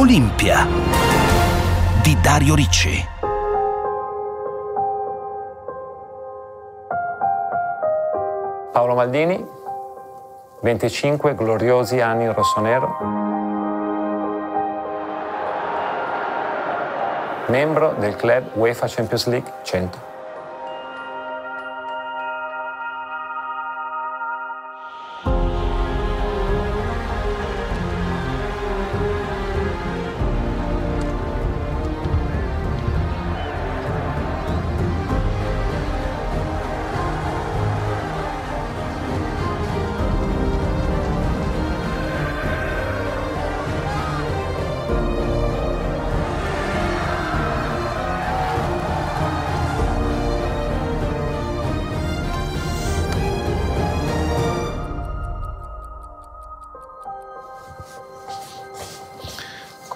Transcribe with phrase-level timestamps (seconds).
[0.00, 0.66] Olimpia
[2.02, 3.06] di Dario Ricci.
[8.72, 9.46] Paolo Maldini,
[10.62, 12.96] 25 gloriosi anni in rossonero.
[17.48, 20.09] Membro del club UEFA Champions League 100.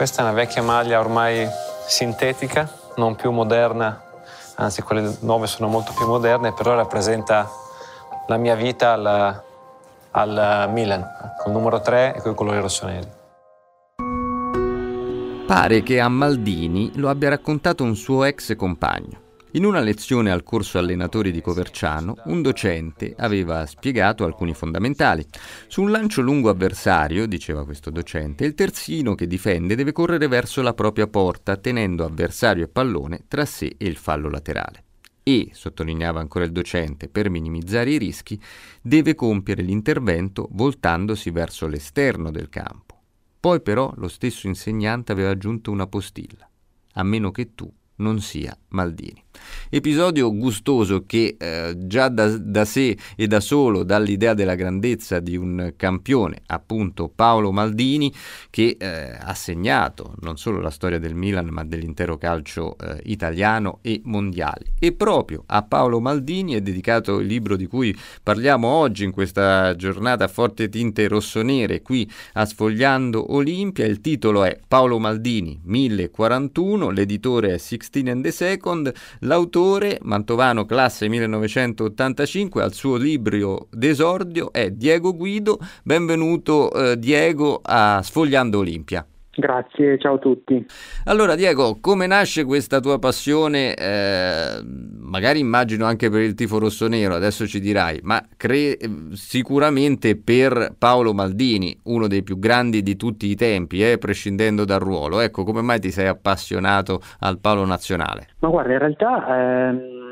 [0.04, 1.48] Questa è una vecchia maglia ormai
[1.86, 4.02] sintetica, non più moderna,
[4.56, 7.48] anzi quelle nuove sono molto più moderne, però rappresenta
[8.26, 9.42] la mia vita al,
[10.10, 11.08] al Milan,
[11.42, 13.08] col numero 3 e con i colori rossoneri.
[15.46, 19.23] Pare che a Maldini lo abbia raccontato un suo ex compagno.
[19.56, 25.24] In una lezione al corso allenatori di Coverciano, un docente aveva spiegato alcuni fondamentali.
[25.68, 30.60] Su un lancio lungo avversario, diceva questo docente, il terzino che difende deve correre verso
[30.60, 34.82] la propria porta, tenendo avversario e pallone tra sé e il fallo laterale.
[35.22, 38.36] E, sottolineava ancora il docente, per minimizzare i rischi,
[38.82, 43.00] deve compiere l'intervento voltandosi verso l'esterno del campo.
[43.38, 46.50] Poi però lo stesso insegnante aveva aggiunto una postilla,
[46.94, 49.23] a meno che tu non sia Maldini.
[49.70, 55.36] Episodio gustoso che eh, già da, da, sé e da solo dall'idea della grandezza di
[55.36, 58.12] un campione, appunto Paolo Maldini,
[58.50, 63.78] che eh, ha segnato non solo la storia del Milan ma dell'intero calcio eh, italiano
[63.82, 64.72] e mondiale.
[64.78, 69.74] E proprio a Paolo Maldini è dedicato il libro di cui parliamo oggi in questa
[69.76, 73.86] giornata a forte tinte rossonere qui a Sfogliando Olimpia.
[73.86, 78.92] Il titolo è Paolo Maldini 1041, l'editore è Sixteen and the Second,
[79.24, 85.58] L'autore, mantovano classe 1985, al suo libro d'esordio è Diego Guido.
[85.82, 89.06] Benvenuto eh, Diego a Sfogliando Olimpia.
[89.36, 90.64] Grazie, ciao a tutti.
[91.04, 94.62] Allora Diego, come nasce questa tua passione, eh,
[94.98, 98.78] magari immagino anche per il tifo rossonero, adesso ci dirai, ma cre-
[99.12, 104.80] sicuramente per Paolo Maldini, uno dei più grandi di tutti i tempi, eh, prescindendo dal
[104.80, 105.20] ruolo.
[105.20, 108.28] Ecco, come mai ti sei appassionato al Paolo Nazionale?
[108.40, 109.26] Ma guarda, in realtà...
[109.28, 110.02] Ehm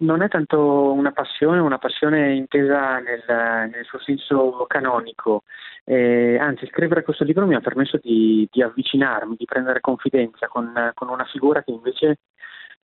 [0.00, 3.22] non è tanto una passione, una passione intesa nel,
[3.70, 5.44] nel suo senso canonico,
[5.84, 10.72] eh, anzi scrivere questo libro mi ha permesso di, di avvicinarmi, di prendere confidenza con,
[10.94, 12.18] con una figura che invece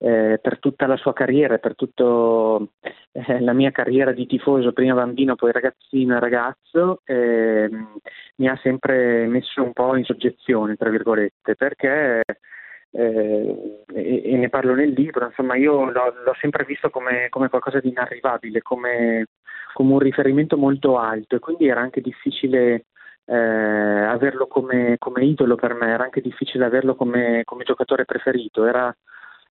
[0.03, 2.05] eh, per tutta la sua carriera, per tutta
[3.13, 7.69] eh, la mia carriera di tifoso, prima bambino, poi ragazzino e ragazzo, eh,
[8.37, 12.23] mi ha sempre messo un po' in soggezione, tra virgolette, perché
[12.93, 17.49] eh, e, e, ne parlo nel libro, insomma io l'ho, l'ho sempre visto come, come,
[17.49, 19.27] qualcosa di inarrivabile, come,
[19.73, 22.87] come, un riferimento molto alto e quindi era anche difficile
[23.25, 28.95] eh, averlo come, come, idolo per me, era anche difficile averlo come, giocatore preferito, era,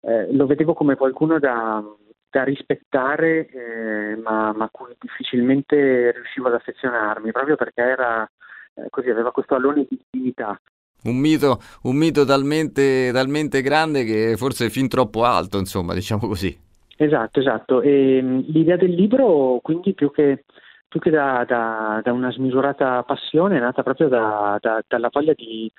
[0.01, 1.83] eh, lo vedevo come qualcuno da,
[2.29, 8.29] da rispettare eh, ma, a cui difficilmente riuscivo ad affezionarmi, proprio perché era
[8.73, 10.59] eh, così, aveva questo alone di dignità.
[11.03, 16.65] Un mito, un mito talmente, talmente, grande che forse fin troppo alto, insomma, diciamo così.
[16.99, 17.81] Esatto, esatto.
[17.81, 20.45] E, mm, l'idea del libro, quindi, più che,
[20.87, 25.71] più che da, da, da, una smisurata passione, è nata proprio da, dalla voglia di,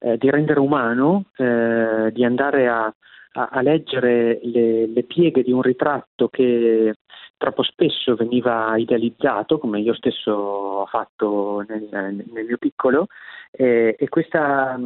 [0.00, 2.92] eh, di, rendere umano, eh, di andare a,
[3.32, 6.94] a, a leggere le, le, pieghe di un ritratto che
[7.36, 11.88] troppo spesso veniva idealizzato, come io stesso ho fatto nel,
[12.32, 13.06] nel mio piccolo,
[13.56, 14.76] e, e questa,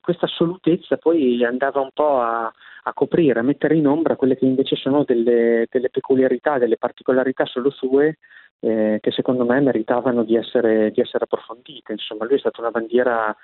[0.00, 2.44] questa, assolutezza poi andava un po' a,
[2.84, 7.44] a, coprire, a mettere in ombra quelle che invece sono delle, delle peculiarità, delle particolarità
[7.44, 8.18] solo sue
[8.60, 11.92] eh, che secondo me meritavano di essere, di essere approfondite.
[11.92, 13.34] Insomma, lui è stata una bandiera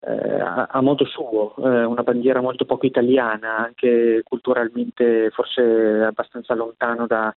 [0.00, 6.54] eh, a, a, modo suo, eh, una bandiera molto poco italiana, anche culturalmente forse abbastanza
[6.54, 7.34] lontano da,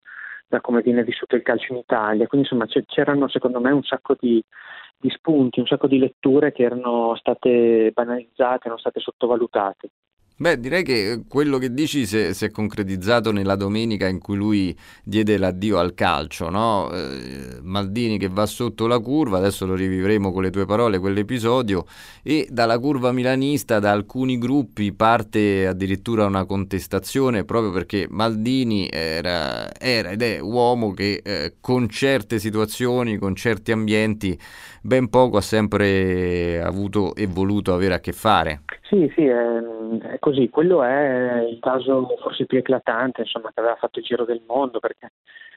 [0.53, 2.27] da come viene vissuto il calcio in Italia.
[2.27, 4.43] Quindi insomma c'erano secondo me un sacco di,
[4.97, 9.89] di spunti, un sacco di letture che erano state banalizzate, erano state sottovalutate.
[10.35, 14.35] Beh, direi che quello che dici si è, si è, concretizzato nella domenica in cui
[14.35, 16.91] lui diede l'addio al calcio, no?
[16.91, 21.85] eh, Maldini che va sotto la curva, adesso lo rivivremo con le tue parole, quell'episodio,
[22.23, 29.71] e dalla curva milanista, da alcuni gruppi, parte addirittura una contestazione proprio perché Maldini era,
[29.79, 34.37] era ed è uomo che eh, con certe situazioni, con certi ambienti,
[34.83, 38.63] ben poco ha sempre avuto e voluto avere a che fare.
[38.81, 40.49] Sì, sì, è, così.
[40.49, 44.79] Quello è il caso forse più eclatante, insomma, che aveva fatto il giro del mondo,
[44.79, 45.13] perché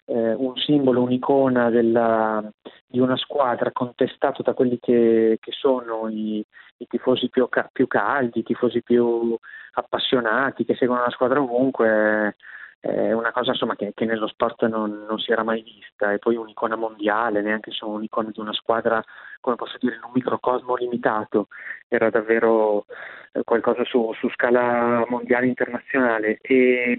[0.07, 2.43] eh, un simbolo, un'icona della,
[2.87, 6.43] di una squadra contestato da quelli che, che sono i,
[6.79, 9.37] i tifosi più, più, caldi, i tifosi più
[9.73, 12.37] appassionati, che seguono la squadra ovunque,
[12.81, 16.13] è una cosa insomma, che, che, nello sport non, non, si era mai vista.
[16.13, 19.03] E poi un'icona mondiale, neanche solo un'icona di una squadra,
[19.41, 21.49] come posso dire, in un microcosmo limitato,
[21.89, 22.87] era davvero
[23.33, 26.39] eh, qualcosa su, su scala mondiale internazionale.
[26.41, 26.99] E,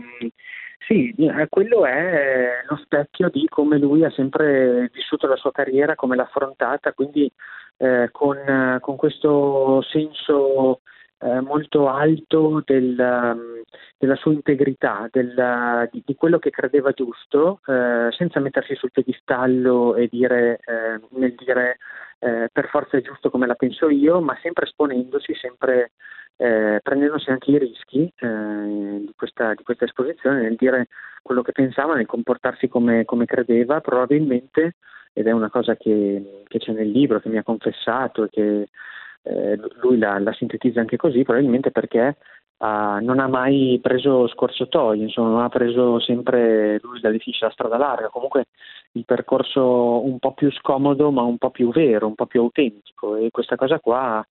[0.86, 5.96] sì, eh, quello è lo specchio di come lui ha sempre vissuto la sua carriera,
[5.96, 7.32] come l'ha affrontata, quindi
[7.78, 10.82] eh, con, con questo senso
[11.20, 13.62] eh, molto alto del, um,
[13.98, 19.96] della sua integrità, del, di, di, quello che credeva giusto, eh, senza mettersi sul piedistallo
[19.96, 21.78] e dire, eh, nel dire
[22.20, 25.92] eh, per forza è giusto come la penso io, ma sempre esponendosi, sempre
[26.38, 30.88] eh, prendendosi anche i rischi eh, di questa, di, questa, esposizione, nel dire
[31.22, 34.76] quello che pensava, nel comportarsi come, come credeva, probabilmente,
[35.14, 38.68] ed è una cosa che, che c'è nel libro, che mi ha confessato e che
[39.28, 42.18] eh, lui la, la, sintetizza anche così, probabilmente perché
[42.58, 42.66] uh,
[43.02, 47.78] non ha mai preso scorciatoie, insomma, non ha preso sempre, lui la definisce la strada
[47.78, 48.46] larga, comunque
[48.94, 53.16] il percorso un po' più scomodo ma un po' più vero, un po' più autentico
[53.16, 54.26] e questa cosa qua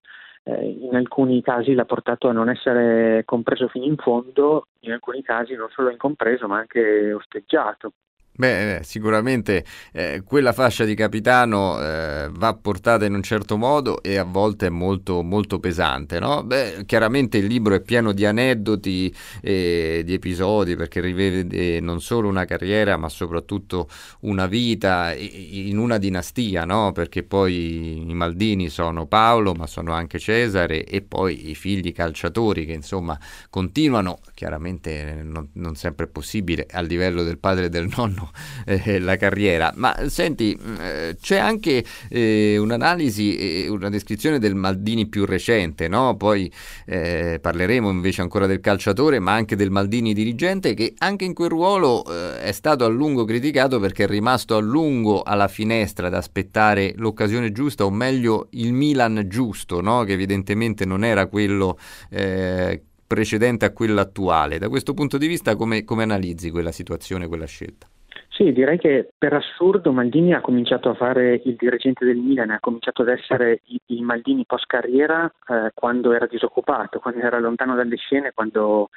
[0.45, 5.23] eh, in alcuni casi l'ha portato a non essere compreso fino in fondo, in alcuni
[5.23, 7.93] casi non solo incompreso ma anche osteggiato.
[8.39, 14.03] Beh, eh, sicuramente eh, quella fascia di capitano eh, va portata in un certo modo
[14.03, 16.19] e a volte è molto, molto pesante.
[16.19, 16.45] No?
[16.45, 22.29] Beh, chiaramente il libro è pieno di aneddoti e di episodi perché rivede non solo
[22.29, 23.89] una carriera ma soprattutto
[24.21, 26.93] una vita in una dinastia, no?
[26.93, 32.67] perché poi i Maldini sono Paolo ma sono anche Cesare e poi i figli calciatori
[32.67, 33.19] che insomma
[33.49, 38.26] continuano, chiaramente non, non sempre è possibile al livello del padre e del nonno
[38.65, 39.73] eh, la carriera.
[39.77, 46.17] Ma senti, eh, c'è anche eh, un'analisi e una descrizione del Maldini più recente, no?
[46.17, 46.53] Poi
[46.87, 51.49] eh, parleremo invece ancora del calciatore, ma anche del Maldini dirigente, che anche in quel
[51.49, 56.15] ruolo eh, è stato a lungo criticato perché è rimasto a lungo alla finestra ad
[56.15, 60.05] aspettare l'occasione giusta, o meglio il Milan giusto, no?
[60.05, 61.79] Che evidentemente non era quello
[62.11, 64.59] eh, precedente a quello attuale.
[64.59, 67.89] Da questo punto di vista come, come analizzi quella situazione, quella scelta?
[68.37, 72.61] Sì, direi che per assurdo Maldini ha cominciato a fare il dirigente del Milan, ha
[72.61, 77.97] cominciato ad essere il Maldini post carriera eh, quando era disoccupato, quando era lontano dalle
[77.97, 78.91] scene, quando,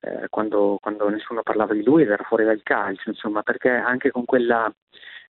[0.00, 4.10] eh, quando, quando, nessuno parlava di lui ed era fuori dal calcio, insomma, perché anche
[4.10, 4.68] con, quella,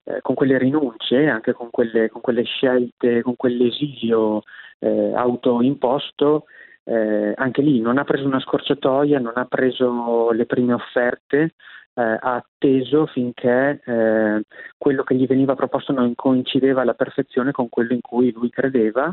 [0.05, 4.43] eh, con quelle rinunce, anche con quelle, con quelle scelte, con quell'esilio
[4.79, 6.47] eh, autoimposto,
[6.85, 11.53] eh, anche lì non ha preso una scorciatoia, non ha preso le prime offerte,
[12.01, 14.43] eh, ha atteso finché eh,
[14.79, 19.13] quello che gli veniva proposto non coincideva alla perfezione con quello in cui lui credeva.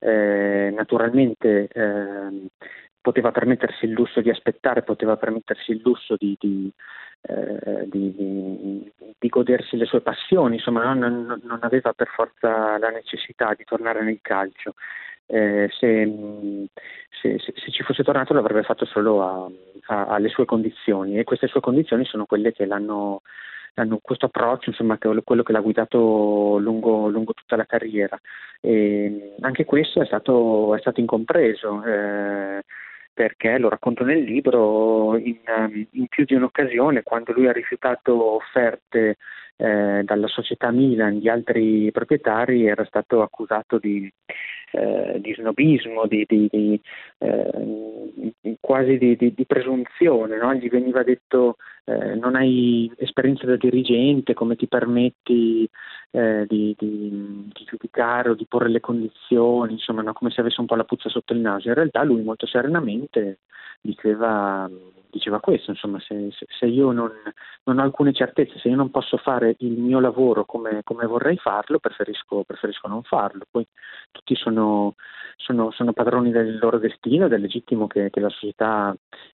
[0.00, 2.48] Eh, naturalmente ehm,
[3.00, 6.70] poteva permettersi il lusso di aspettare, poteva permettersi il lusso di, di,
[7.22, 13.54] eh, di, di godersi le sue passioni, insomma non, non, aveva per forza la necessità
[13.56, 14.74] di tornare nel calcio
[15.26, 16.68] eh, se,
[17.20, 19.50] se, se, ci fosse tornato l'avrebbe fatto solo a,
[19.86, 23.22] a, alle sue condizioni e queste sue condizioni sono quelle che l'hanno,
[23.74, 28.18] hanno questo approccio, insomma, che, quello che l'ha guidato lungo, lungo tutta la carriera.
[28.60, 31.82] E anche questo è stato, è stato incompreso.
[31.84, 32.62] Eh,
[33.14, 35.38] perché lo racconto nel libro in,
[35.92, 39.18] in, più di un'occasione quando lui ha rifiutato offerte
[39.56, 44.12] eh, dalla società Milan di altri proprietari era stato accusato di,
[44.74, 46.80] eh, di snobismo, di, di, di
[47.18, 50.52] eh, quasi di, presunzione, no?
[50.54, 55.68] gli veniva detto eh, non hai esperienza da dirigente, come ti permetti
[56.10, 56.74] eh, di,
[57.64, 60.12] giudicare o di porre le condizioni, insomma no?
[60.12, 61.68] come se avesse un po' la puzza sotto il naso.
[61.68, 63.38] In realtà lui molto serenamente
[63.84, 64.68] diceva
[65.14, 67.10] diceva questo, insomma, se, se, io non,
[67.64, 71.36] non, ho alcune certezze, se io non posso fare il mio lavoro come, come vorrei
[71.36, 73.44] farlo, preferisco, preferisco, non farlo.
[73.48, 73.64] Poi
[74.10, 74.96] tutti sono,
[75.36, 78.92] sono, sono, padroni del loro destino ed è legittimo che, che la società,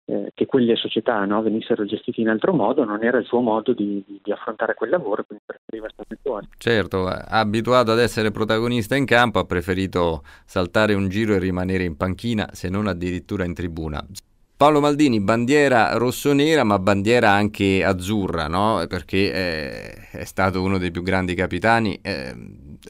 [0.06, 3.72] eh, che quelle società no, venissero gestite in altro modo, non era il suo modo
[3.72, 6.48] di, di, di affrontare quel lavoro, quindi preferiva stare fuori.
[6.58, 11.96] Certo, abituato ad essere protagonista in campo, ha preferito saltare un giro e rimanere in
[11.96, 14.04] panchina, se non addirittura in tribuna.
[14.58, 18.84] Paolo Maldini, bandiera rossonera ma bandiera anche azzurra, no?
[18.88, 22.34] perché eh, è stato uno dei più grandi capitani eh,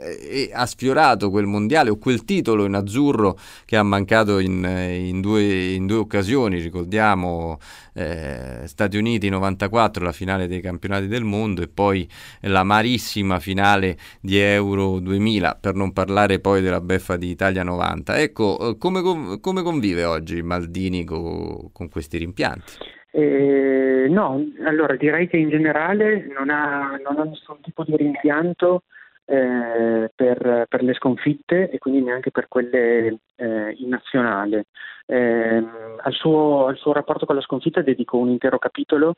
[0.00, 5.20] e ha sfiorato quel mondiale o quel titolo in azzurro che ha mancato in, in,
[5.20, 7.58] due, in due, occasioni, ricordiamo
[7.98, 12.08] eh, Stati Uniti 94, la finale dei campionati del mondo e poi
[12.42, 18.18] l'amarissima finale di Euro 2000, per non parlare poi della beffa di Italia 90.
[18.18, 22.72] Ecco, eh, come, come convive oggi Maldini con, con questi rimpianti?
[23.10, 28.82] Eh, no, allora direi che in generale non ha, non ha nessun tipo di rimpianto
[29.24, 34.66] eh, per, per, le sconfitte e quindi neanche per quelle eh, in nazionale.
[35.10, 35.64] Eh,
[36.02, 39.14] al, suo, al, suo, rapporto con la sconfitta dedico un intero capitolo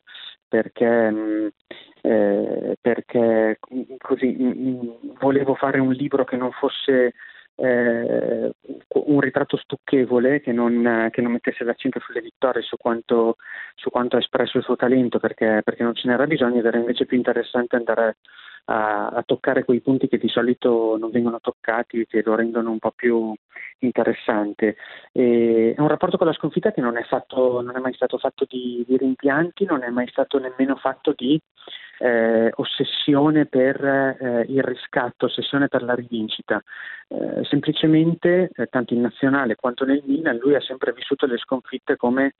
[0.47, 1.47] perché, mm,
[2.01, 3.59] eh, perché
[3.97, 7.13] così, mh, mm, volevo fare un libro che non fosse
[7.55, 8.51] eh,
[8.87, 13.35] un ritratto stucchevole che non, che non, mettesse l'accento sulle vittorie, su quanto,
[13.75, 16.77] su quanto ha espresso il suo talento, perché, perché non ce n'era bisogno ed era
[16.77, 18.17] invece più interessante andare
[18.65, 22.79] a, a, toccare quei punti che di solito non vengono toccati, che lo rendono un
[22.79, 23.33] po' più
[23.79, 24.75] interessante.
[25.11, 28.17] E è un rapporto con la sconfitta che non è, fatto, non è mai stato
[28.17, 31.39] fatto di, di, rimpianti, non è mai stato nemmeno fatto di
[31.99, 36.61] eh, ossessione per eh, il riscatto, ossessione per la rivincita.
[37.07, 41.97] Eh, semplicemente, eh, tanto in nazionale quanto nel Milan, lui ha sempre vissuto le sconfitte
[41.97, 42.33] come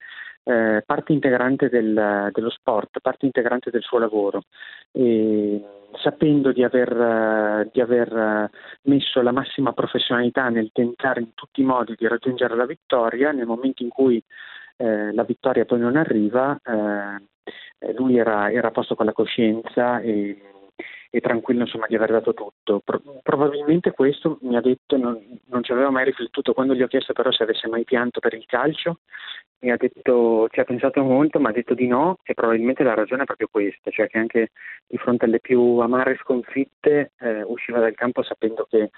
[0.44, 4.42] eh, parte integrante del, dello sport, parte integrante del suo lavoro.
[4.90, 8.50] E, sapendo di aver, di aver,
[8.82, 13.46] messo la massima professionalità nel tentare in tutti i modi di raggiungere la vittoria, nel
[13.46, 14.22] momento in cui
[14.76, 20.00] eh, la vittoria poi non arriva, eh, lui era, era, a posto con la coscienza
[20.00, 20.40] e,
[21.10, 22.80] e tranquillo insomma, di aver dato tutto.
[22.84, 26.88] Pro- probabilmente questo mi ha detto, non, non ci aveva mai riflettuto, quando gli ho
[26.88, 29.00] chiesto però se avesse mai pianto per il calcio,
[29.62, 32.94] mi ha detto, ci ha pensato molto, ma ha detto di no e probabilmente la
[32.94, 34.50] ragione è proprio questa, cioè che anche
[34.86, 38.90] di fronte alle più amare sconfitte eh, usciva dal campo sapendo che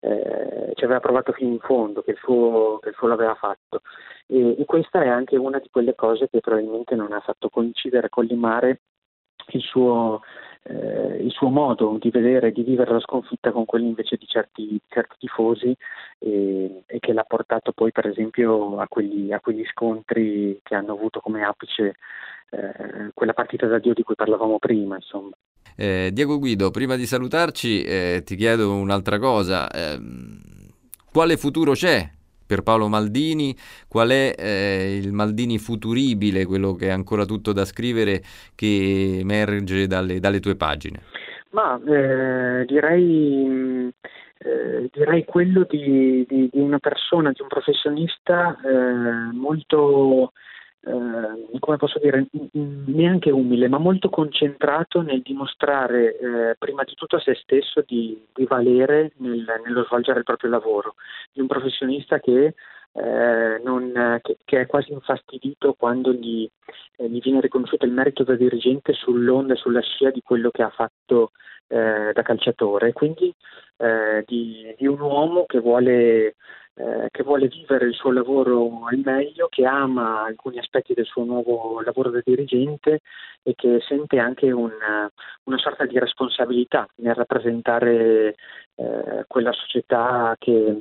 [0.00, 3.82] eh, ci aveva provato fino in fondo, che il suo, che il suo l'aveva fatto.
[4.26, 8.08] E, e, questa è anche una di quelle cose che probabilmente non ha fatto coincidere,
[8.08, 8.80] collimare
[9.48, 10.22] il suo,
[10.64, 14.26] eh, il suo modo di vedere e di vivere la sconfitta con quelli invece di
[14.26, 15.74] certi, certi tifosi
[16.18, 20.92] e, e, che l'ha portato poi per esempio a quegli, a quegli scontri che hanno
[20.92, 21.96] avuto come apice
[22.50, 24.96] eh, quella partita da Dio di cui parlavamo prima.
[24.96, 25.32] Insomma.
[25.74, 29.68] Eh, Diego Guido, prima di salutarci eh, ti chiedo un'altra cosa.
[29.70, 30.40] Ehm,
[31.10, 32.08] quale futuro c'è
[32.44, 33.56] per Paolo Maldini,
[33.88, 38.22] qual è eh, il Maldini futuribile, quello che è ancora tutto da scrivere,
[38.54, 41.02] che emerge dalle, dalle tue pagine?
[41.50, 43.92] Ma eh, direi,
[44.38, 50.32] eh, direi, quello di, di, di, una persona, di un professionista eh, molto
[50.84, 57.16] eh, come posso dire, neanche umile, ma molto concentrato nel dimostrare eh, prima di tutto
[57.16, 60.94] a se stesso di, di valere nel, nello svolgere il proprio lavoro,
[61.32, 62.54] di un professionista che,
[62.94, 66.48] eh, non, che, che è quasi infastidito quando gli,
[66.96, 70.62] eh, gli, viene riconosciuto il merito da dirigente sull'onda e sulla scia di quello che
[70.62, 71.30] ha fatto
[71.68, 73.32] eh, da calciatore, quindi
[73.76, 76.34] eh, di, di un uomo che vuole
[76.74, 81.24] eh, che vuole vivere il suo lavoro al meglio, che ama alcuni aspetti del suo
[81.24, 83.00] nuovo lavoro da dirigente
[83.42, 85.10] e che sente anche una,
[85.44, 88.34] una sorta di responsabilità nel rappresentare
[88.74, 90.80] eh, quella società che,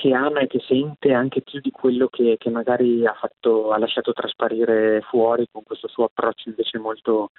[0.00, 3.78] che, ama e che sente anche più di quello che, che magari ha, fatto, ha
[3.78, 7.32] lasciato trasparire fuori con questo suo approccio invece molto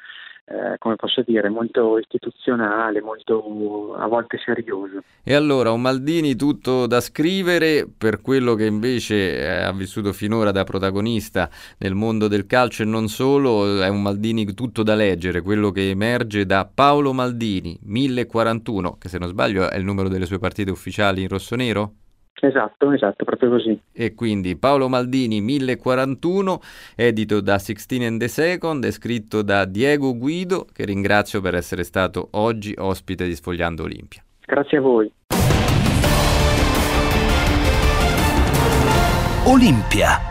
[0.46, 5.02] eh, come posso dire, molto istituzionale, molto a volte serioso.
[5.24, 10.52] E allora un Maldini tutto da scrivere per quello che invece eh, ha vissuto finora
[10.52, 11.50] da protagonista
[11.80, 15.90] nel mondo del calcio e non solo, è un Maldini tutto da leggere, quello che
[15.90, 20.70] emerge da Paolo Maldini, 1041, che se non sbaglio è il numero delle sue partite
[20.70, 21.94] ufficiali in rosso-nero?
[22.44, 23.80] Esatto, esatto, proprio così.
[23.92, 26.60] E quindi Paolo Maldini 1041,
[26.96, 31.84] edito da Sixteen and the Second, è scritto da Diego Guido, che ringrazio per essere
[31.84, 34.24] stato oggi ospite di Sfogliando Olimpia.
[34.44, 35.12] Grazie a voi.
[39.46, 40.31] Olimpia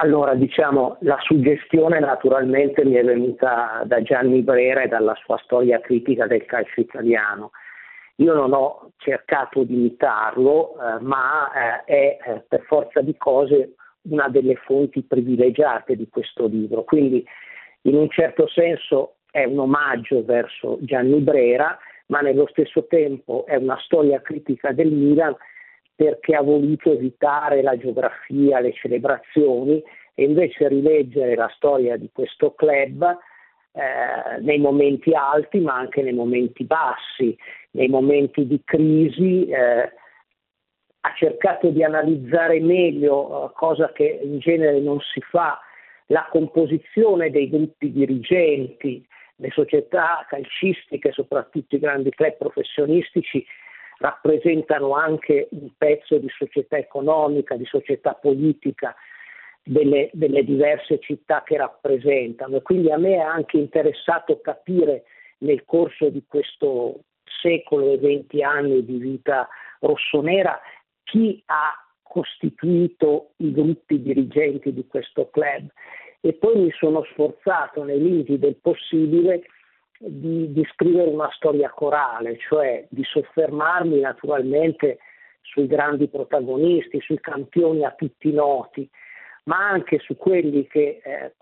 [0.00, 5.82] Allora, diciamo, la suggestione naturalmente mi è venuta da Gianni Brera e dalla sua storia
[5.82, 7.50] critica del calcio italiano.
[8.20, 13.74] Io non ho cercato di imitarlo, eh, ma eh, è eh, per forza di cose
[14.10, 16.82] una delle fonti privilegiate di questo libro.
[16.82, 17.24] Quindi,
[17.82, 23.54] in un certo senso, è un omaggio verso Gianni Brera, ma nello stesso tempo è
[23.54, 25.36] una storia critica del Milan
[25.94, 29.82] perché ha voluto evitare la geografia, le celebrazioni
[30.14, 33.16] e invece rileggere la storia di questo club
[33.72, 37.36] eh, nei momenti alti ma anche nei momenti bassi,
[37.72, 39.46] nei momenti di crisi.
[39.48, 39.92] Eh,
[41.00, 45.60] ha cercato di analizzare meglio, eh, cosa che in genere non si fa,
[46.06, 53.44] la composizione dei gruppi dirigenti, le società calcistiche, soprattutto i grandi club professionistici,
[53.98, 58.94] rappresentano anche un pezzo di società economica, di società politica
[59.68, 62.60] delle, delle diverse città che rappresentano.
[62.62, 65.04] Quindi a me è anche interessato capire
[65.38, 67.00] nel corso di questo
[67.42, 69.46] secolo e venti anni di vita
[69.80, 70.58] rossonera
[71.04, 75.68] chi ha costituito i gruppi dirigenti di questo club.
[76.20, 79.42] E poi mi sono sforzato nei limiti del possibile
[79.98, 84.98] di, di scrivere una storia corale, cioè di soffermarmi naturalmente
[85.42, 88.88] sui grandi protagonisti, sui campioni a tutti noti,
[89.44, 91.32] ma anche su quelli che eh,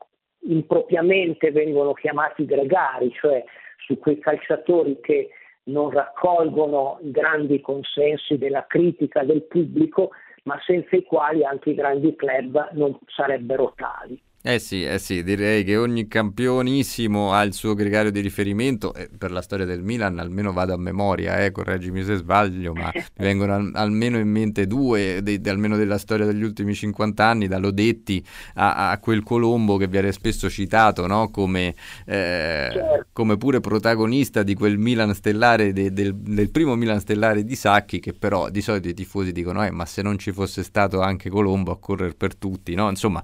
[0.49, 3.45] impropriamente vengono chiamati gregari, cioè
[3.79, 5.31] su quei calciatori che
[5.65, 10.11] non raccolgono i grandi consensi della critica del pubblico,
[10.45, 14.21] ma senza i quali anche i grandi club non sarebbero tali.
[14.49, 19.09] Eh sì, eh sì, direi che ogni campionissimo ha il suo gregario di riferimento e
[19.09, 23.03] per la storia del Milan almeno vado a memoria, eh, correggimi se sbaglio, ma mi
[23.19, 27.49] vengono al, almeno in mente due, de, de, almeno della storia degli ultimi 50 anni,
[27.49, 31.29] da Lodetti a, a quel Colombo che viene spesso citato no?
[31.31, 37.43] come, eh, come, pure protagonista di quel Milan stellare, de, del, del, primo Milan stellare
[37.43, 40.63] di Sacchi, che però di solito i tifosi dicono, eh, ma se non ci fosse
[40.63, 42.89] stato anche Colombo a correre per tutti, no?
[42.89, 43.21] insomma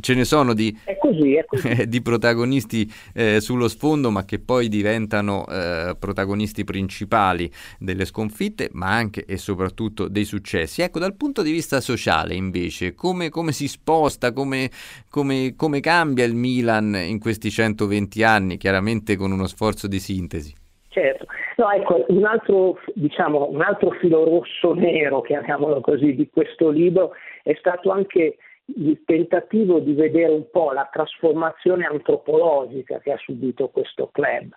[0.00, 1.86] ce ne sono sono di, è così, è così.
[1.88, 8.92] di protagonisti eh, sullo sfondo, ma che poi diventano eh, protagonisti principali delle sconfitte, ma
[8.92, 10.82] anche e soprattutto dei successi.
[10.82, 14.70] Ecco, dal punto di vista sociale, invece, come, come si sposta, come,
[15.10, 20.54] come, come cambia il Milan in questi 120 anni, chiaramente con uno sforzo di sintesi?
[20.88, 26.70] Certo, no, ecco, un altro, diciamo, un altro filo rosso nero, chiamiamolo così, di questo
[26.70, 28.38] libro è stato anche
[28.74, 34.54] il tentativo di vedere un po' la trasformazione antropologica che ha subito questo club.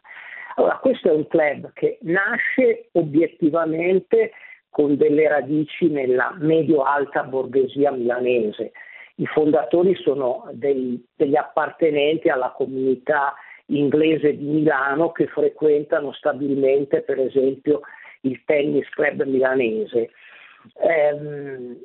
[0.55, 4.31] Allora, questo è un club che nasce obiettivamente
[4.69, 8.71] con delle radici nella medio-alta borghesia milanese.
[9.15, 13.35] I fondatori sono dei, degli appartenenti alla comunità
[13.67, 17.81] inglese di Milano che frequentano stabilmente, per esempio,
[18.21, 20.09] il tennis club milanese.
[20.81, 21.77] Ehm,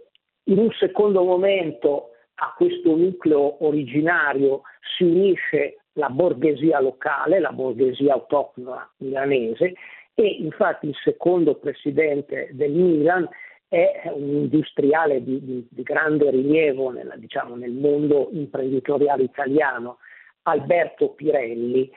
[0.46, 4.62] In un secondo momento a questo nucleo originario
[4.96, 9.74] si unisce la borghesia locale, la borghesia autoctona milanese
[10.14, 13.28] e infatti il secondo presidente del Milan
[13.68, 19.98] è un industriale di, di, di grande rilievo nella, diciamo, nel mondo imprenditoriale italiano,
[20.42, 21.90] Alberto Pirelli.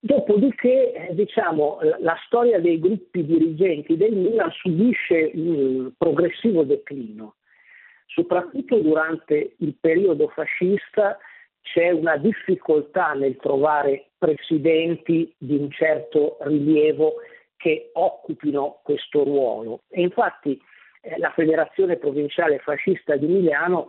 [0.00, 7.34] Dopodiché eh, diciamo, la, la, storia dei gruppi dirigenti del Milan subisce un progressivo declino
[8.08, 11.18] soprattutto durante il periodo fascista
[11.60, 17.16] c'è una difficoltà nel trovare presidenti di un certo rilievo
[17.56, 19.82] che occupino questo ruolo.
[19.90, 20.60] E infatti
[21.02, 23.88] eh, la Federazione Provinciale Fascista di Milano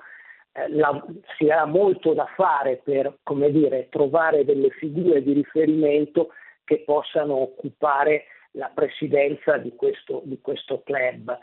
[0.51, 1.03] eh, la,
[1.37, 3.17] si ha molto da fare per
[3.51, 6.33] dire, trovare delle figure di riferimento
[6.65, 11.37] che possano occupare la presidenza di questo, di questo club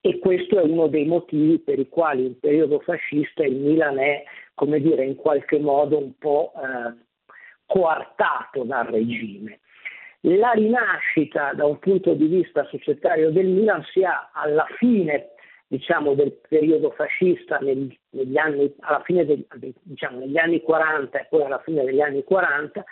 [0.00, 4.22] e questo è uno dei motivi per i quali in periodo fascista il Milan è,
[4.54, 6.94] come dire, in qualche modo un po' eh,
[7.66, 9.60] coartato dal regime.
[10.22, 15.30] La rinascita da un punto di vista societario del Milan si ha alla fine
[15.68, 18.74] diciamo, del periodo fascista, nel, negli, anni,
[19.06, 19.46] del,
[19.82, 22.84] diciamo, negli anni 40 e poi alla fine degli anni 40,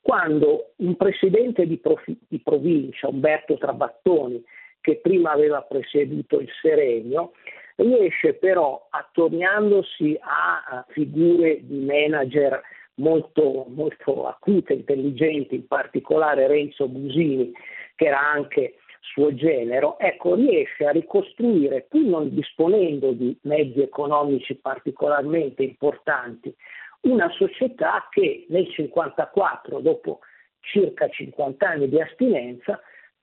[0.00, 4.42] quando un presidente di, profi, di provincia, Umberto Trabattoni,
[4.82, 7.32] che prima aveva presieduto il Serenio,
[7.76, 12.60] riesce però, attorniandosi a figure di manager
[12.96, 17.50] molto, molto acute, intelligenti, in particolare Renzo Busini,
[17.94, 24.54] che era anche suo genero, ecco, riesce a ricostruire, pur non disponendo di mezzi economici
[24.56, 26.54] particolarmente importanti,
[27.02, 30.20] una società che nel 1954, dopo
[30.60, 32.80] circa 50 anni di astinenza,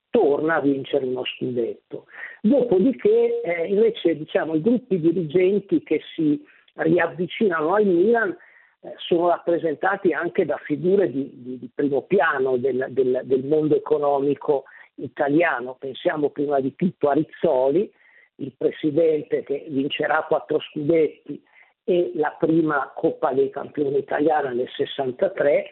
[0.09, 2.05] torna a vincere uno scudetto.
[2.41, 6.41] Dopodiché eh, invece diciamo, i gruppi dirigenti che si
[6.73, 8.35] riavvicinano al Milan
[8.81, 13.75] eh, sono rappresentati anche da figure di, di, di primo piano del, del, del, mondo
[13.75, 14.63] economico
[14.95, 15.75] italiano.
[15.77, 17.91] Pensiamo prima di tutto a Rizzoli,
[18.35, 21.43] il presidente che vincerà quattro scudetti
[21.83, 25.71] e la prima Coppa dei Campioni italiana nel 63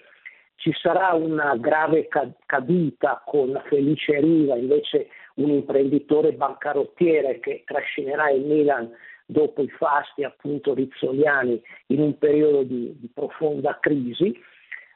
[0.57, 2.07] ci sarà una grave
[2.45, 8.91] caduta con Felice Riva, invece un imprenditore bancarottiere che trascinerà il Milan
[9.25, 14.35] dopo i fasti appunto rizzoliani in un periodo di, di profonda crisi,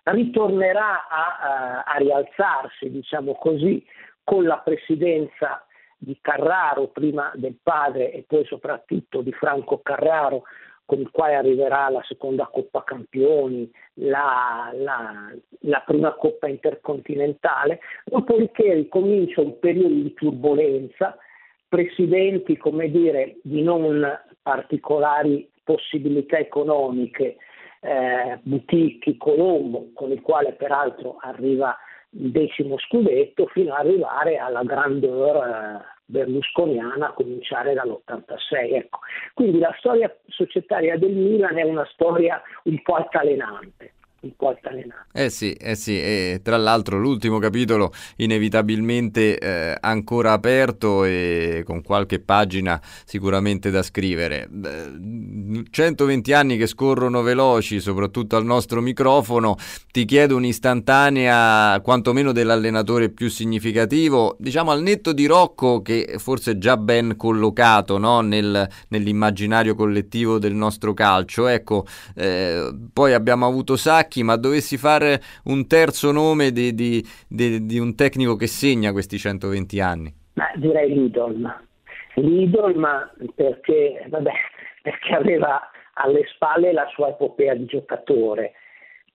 [0.03, 3.85] ritornerà a, a, a rialzarsi, diciamo così,
[4.23, 5.63] con la presidenza
[5.97, 10.43] di Carraro, prima del padre e poi soprattutto di Franco Carraro,
[10.91, 18.73] con il quale arriverà la seconda Coppa Campioni, la, la, la, prima Coppa Intercontinentale, dopodiché
[18.73, 21.17] ricomincia un periodo di turbolenza,
[21.69, 24.05] presidenti, come dire, di non
[24.41, 27.37] particolari possibilità economiche,
[27.79, 31.73] eh, Buticchi, Colombo, con il quale peraltro arriva
[32.09, 38.73] il decimo scudetto, fino ad arrivare alla grandeur berlusconiana a cominciare dall'86.
[38.73, 38.99] Ecco.
[39.33, 45.09] Quindi la storia societaria del Milan è una storia un po' altalenante un po' altalenante.
[45.13, 51.81] Eh sì, eh sì, e tra l'altro l'ultimo capitolo inevitabilmente eh, ancora aperto e con
[51.81, 54.47] qualche pagina sicuramente da scrivere.
[55.69, 59.57] 120 anni che scorrono veloci, soprattutto al nostro microfono,
[59.91, 66.57] ti chiedo un'istantanea quantomeno dell'allenatore più significativo, diciamo al netto di Rocco che forse è
[66.57, 68.21] già ben collocato no?
[68.21, 71.47] Nel, nell'immaginario collettivo del nostro calcio.
[71.47, 77.01] Ecco, eh, poi abbiamo avuto Sacchi Sacchi, ma dovessi fare un terzo nome di, di,
[77.27, 80.13] di, di un tecnico che segna questi 120 anni?
[80.33, 81.65] Beh, direi Lidl.
[82.15, 84.31] Lidl, ma perché, vabbè,
[84.83, 85.61] perché aveva
[85.93, 88.53] alle spalle la sua epopea di giocatore,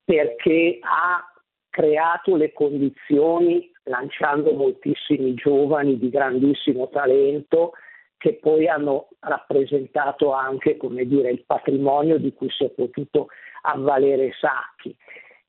[0.03, 1.31] perché ha
[1.69, 7.73] creato le condizioni lanciando moltissimi giovani di grandissimo talento
[8.17, 13.27] che poi hanno rappresentato anche dire, il patrimonio di cui si è potuto
[13.73, 14.95] avvalere Sacchi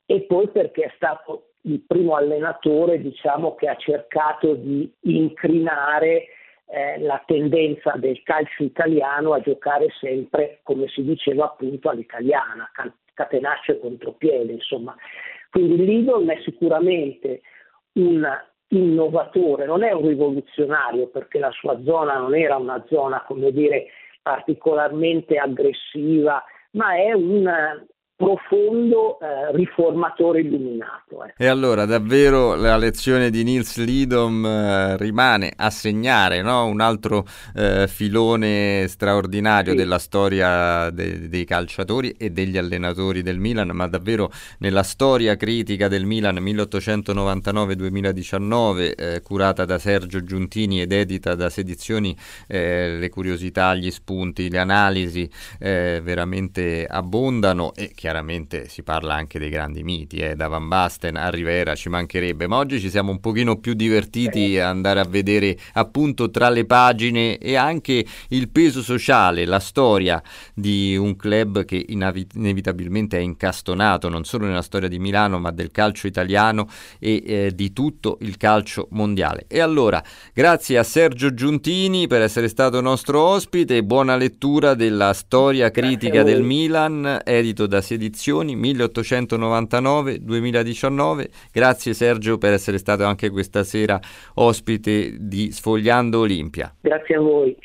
[0.05, 6.27] e poi perché è stato il primo allenatore diciamo, che ha cercato di incrinare
[6.65, 12.71] eh, la tendenza del calcio italiano a giocare sempre, come si diceva appunto, all'italiana,
[13.13, 14.95] catenaccio e contropiede, insomma.
[15.51, 17.41] Quindi Lidl è sicuramente
[17.93, 18.27] un
[18.69, 23.87] innovatore, non è un rivoluzionario perché la sua zona non era una zona, come dire,
[24.21, 27.47] particolarmente aggressiva, ma è un
[28.19, 31.23] profondo eh, riformatore illuminato.
[31.23, 31.31] Eh.
[31.37, 36.65] E allora davvero la lezione di Nils Lidom eh, rimane a segnare no?
[36.65, 39.77] un altro eh, filone straordinario sì.
[39.77, 45.87] della storia de- dei calciatori e degli allenatori del Milan, ma davvero nella storia critica
[45.87, 52.13] del Milan 1899-2019, eh, curata da Sergio Giuntini ed edita da Sedizioni,
[52.47, 59.37] eh, le curiosità, gli spunti, le analisi veramente abbondano e chiaramente chiaramente si parla anche
[59.37, 63.11] dei grandi miti, eh, da Van Basten a Rivera ci mancherebbe, ma oggi ci siamo
[63.11, 68.49] un pochino più divertiti a andare a vedere appunto tra le pagine e anche il
[68.49, 70.23] peso sociale, la storia
[70.55, 75.69] di un club che inevitabilmente è incastonato non solo nella storia di Milano ma del
[75.69, 76.67] calcio italiano
[76.97, 79.45] e eh, di tutto il calcio mondiale.
[79.47, 85.69] E allora, grazie a Sergio Giuntini per essere stato nostro ospite, buona lettura della storia
[85.69, 91.25] critica del Milan, edito da Sedi edizioni 1899-2019.
[91.51, 93.99] Grazie Sergio per essere stato anche questa sera
[94.35, 96.73] ospite di Sfogliando Olimpia.
[96.79, 97.57] Grazie a voi.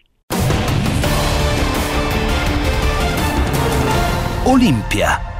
[4.46, 5.33] Olimpia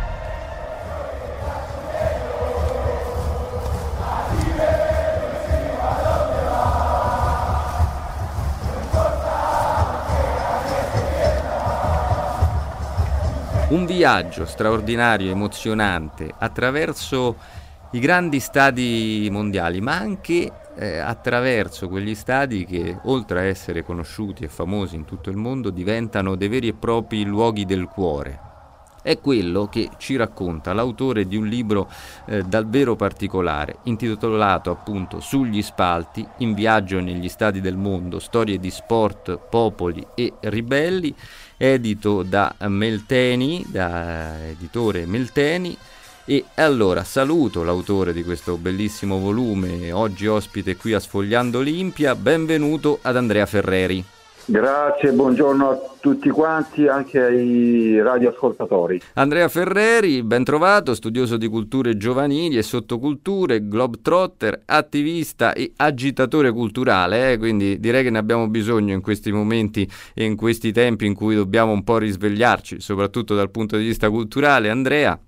[13.66, 17.37] Un viaggio straordinario, emozionante, attraverso
[17.92, 24.44] i grandi stadi mondiali, ma anche eh, attraverso quegli stadi che, oltre a essere conosciuti
[24.44, 28.53] e famosi in tutto il mondo, diventano dei veri e propri luoghi del cuore.
[29.03, 31.90] È quello che ci racconta l'autore di un libro
[32.27, 38.70] eh, davvero particolare, intitolato appunto Sugli spalti, in viaggio negli stadi del mondo, storie di
[38.70, 41.14] sport, popoli e ribelli,
[41.64, 45.77] edito da Melteni, da editore Melteni.
[46.27, 52.98] E allora saluto l'autore di questo bellissimo volume, oggi ospite qui a Sfogliando Olimpia, benvenuto
[53.03, 54.13] ad Andrea Ferreri.
[54.46, 59.00] Grazie, buongiorno a tutti quanti, anche ai radioascoltatori.
[59.14, 67.33] Andrea Ferreri, ben trovato, studioso di culture giovanili e sottoculture, globetrotter, attivista e agitatore culturale,
[67.33, 67.38] eh?
[67.38, 71.35] quindi direi che ne abbiamo bisogno in questi momenti e in questi tempi in cui
[71.35, 74.68] dobbiamo un po' risvegliarci, soprattutto dal punto di vista culturale.
[74.68, 75.18] Andrea,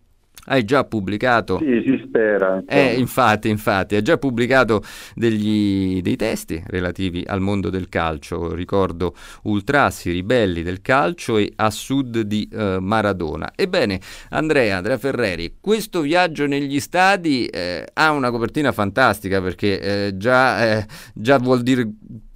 [0.47, 1.59] hai già pubblicato.
[1.59, 2.63] Sì, si spera.
[2.67, 4.83] Eh, infatti, infatti, hai già pubblicato
[5.15, 8.55] degli, dei testi relativi al mondo del calcio.
[8.55, 13.53] Ricordo Ultrassi, Ribelli del calcio e A Sud di eh, Maradona.
[13.55, 20.17] Ebbene, Andrea, Andrea Ferreri, questo viaggio negli stadi eh, ha una copertina fantastica perché eh,
[20.17, 21.89] già, eh, già vuol dire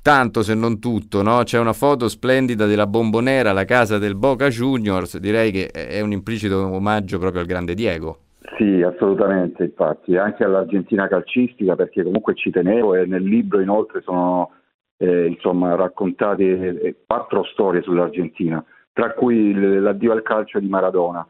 [0.02, 1.42] tanto se non tutto, no?
[1.42, 6.12] C'è una foto splendida della Bombonera, la casa del Boca Juniors, direi che è un
[6.12, 8.18] implicito omaggio proprio al grande Diego.
[8.56, 14.50] Sì, assolutamente, infatti, anche all'Argentina calcistica perché comunque ci tenevo e nel libro inoltre sono
[14.98, 21.26] eh, insomma, raccontate eh, quattro storie sull'Argentina, tra cui l'addio al calcio di Maradona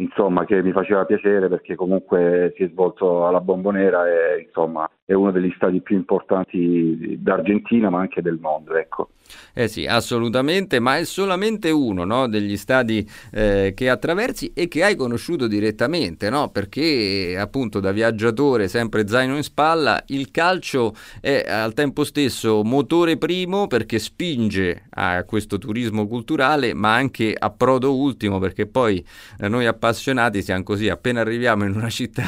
[0.00, 5.14] insomma, che mi faceva piacere perché comunque si è svolto alla Bombonera e insomma, è
[5.14, 8.76] uno degli stadi più importanti d'Argentina ma anche del mondo.
[8.76, 9.08] Ecco.
[9.54, 14.84] Eh sì, assolutamente, ma è solamente uno no, degli stadi eh, che attraversi e che
[14.84, 16.50] hai conosciuto direttamente, no?
[16.50, 23.16] perché appunto da viaggiatore, sempre zaino in spalla, il calcio è al tempo stesso motore
[23.16, 29.04] primo perché spinge a questo turismo culturale, ma anche approdo ultimo perché poi
[29.40, 32.24] eh, noi appassionati siamo così, appena arriviamo in una città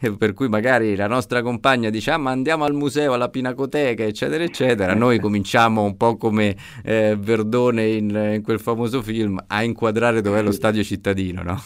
[0.18, 4.42] per cui magari la nostra compagna dice ah, ma andiamo al museo, alla pinacoteca, eccetera,
[4.42, 10.20] eccetera, noi cominciamo un po' come eh, Verdone in, in, quel famoso film a inquadrare
[10.20, 11.56] dov'è lo stadio cittadino, no?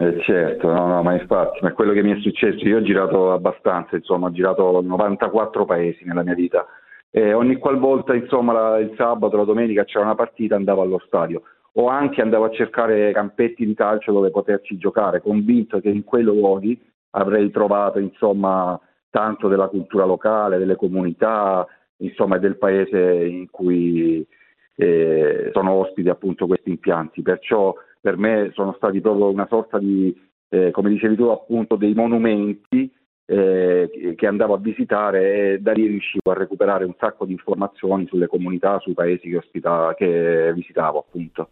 [0.00, 3.32] Eh certo, no, no, ma infatti, ma quello che mi è successo, io ho girato
[3.32, 6.64] abbastanza, insomma, ho girato 94 paesi nella mia vita.
[7.10, 11.42] E ogni qualvolta, insomma, la, il sabato, la domenica c'era una partita andavo allo stadio.
[11.72, 16.22] O anche andavo a cercare campetti di calcio dove poterci giocare, convinto che in quei
[16.22, 16.80] luoghi
[17.10, 18.78] avrei trovato, insomma,
[19.10, 21.66] tanto della cultura locale, delle comunità,
[21.98, 24.26] insomma, del paese in cui
[24.76, 27.22] eh, sono ospiti appunto questi impianti.
[27.22, 30.14] Perciò per me sono stati proprio una sorta di,
[30.48, 32.90] eh, come dicevi tu, appunto dei monumenti
[33.30, 38.06] eh, che andavo a visitare e da lì riuscivo a recuperare un sacco di informazioni
[38.06, 41.50] sulle comunità, sui paesi che, ospita- che visitavo appunto.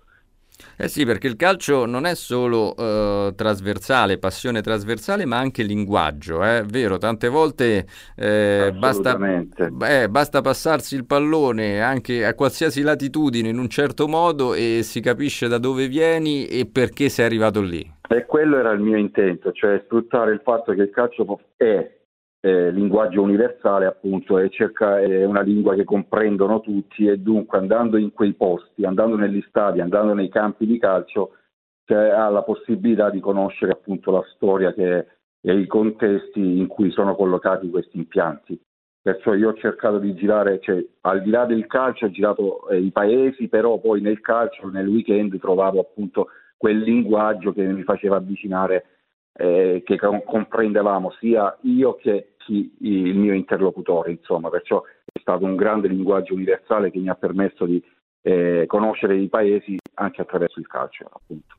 [0.78, 6.42] Eh sì, perché il calcio non è solo uh, trasversale, passione trasversale, ma anche linguaggio,
[6.42, 6.62] è eh?
[6.64, 13.58] vero, tante volte eh, basta, beh, basta, passarsi il pallone anche a qualsiasi latitudine in
[13.58, 17.94] un certo modo e si capisce da dove vieni e perché sei arrivato lì.
[18.08, 21.95] E quello era il mio intento, cioè sfruttare il fatto che il calcio è
[22.46, 27.96] eh, linguaggio universale, appunto, è, cerca, è una lingua che comprendono tutti e dunque andando
[27.96, 31.32] in quei posti, andando negli stadi, andando nei campi di calcio,
[31.86, 35.06] cioè, ha la possibilità di conoscere appunto la storia che,
[35.40, 38.60] e i contesti in cui sono collocati questi impianti.
[39.02, 42.78] Perciò io ho cercato di girare, cioè, al di là del calcio ho girato eh,
[42.78, 48.16] i paesi, però poi nel calcio, nel weekend trovavo appunto quel linguaggio che mi faceva
[48.16, 48.84] avvicinare,
[49.32, 55.56] eh, che comprendevamo sia io che chi, il mio interlocutore, insomma, perciò è stato un
[55.56, 57.82] grande linguaggio universale che mi ha permesso di
[58.22, 61.56] eh, conoscere i paesi anche attraverso il calcio, appunto.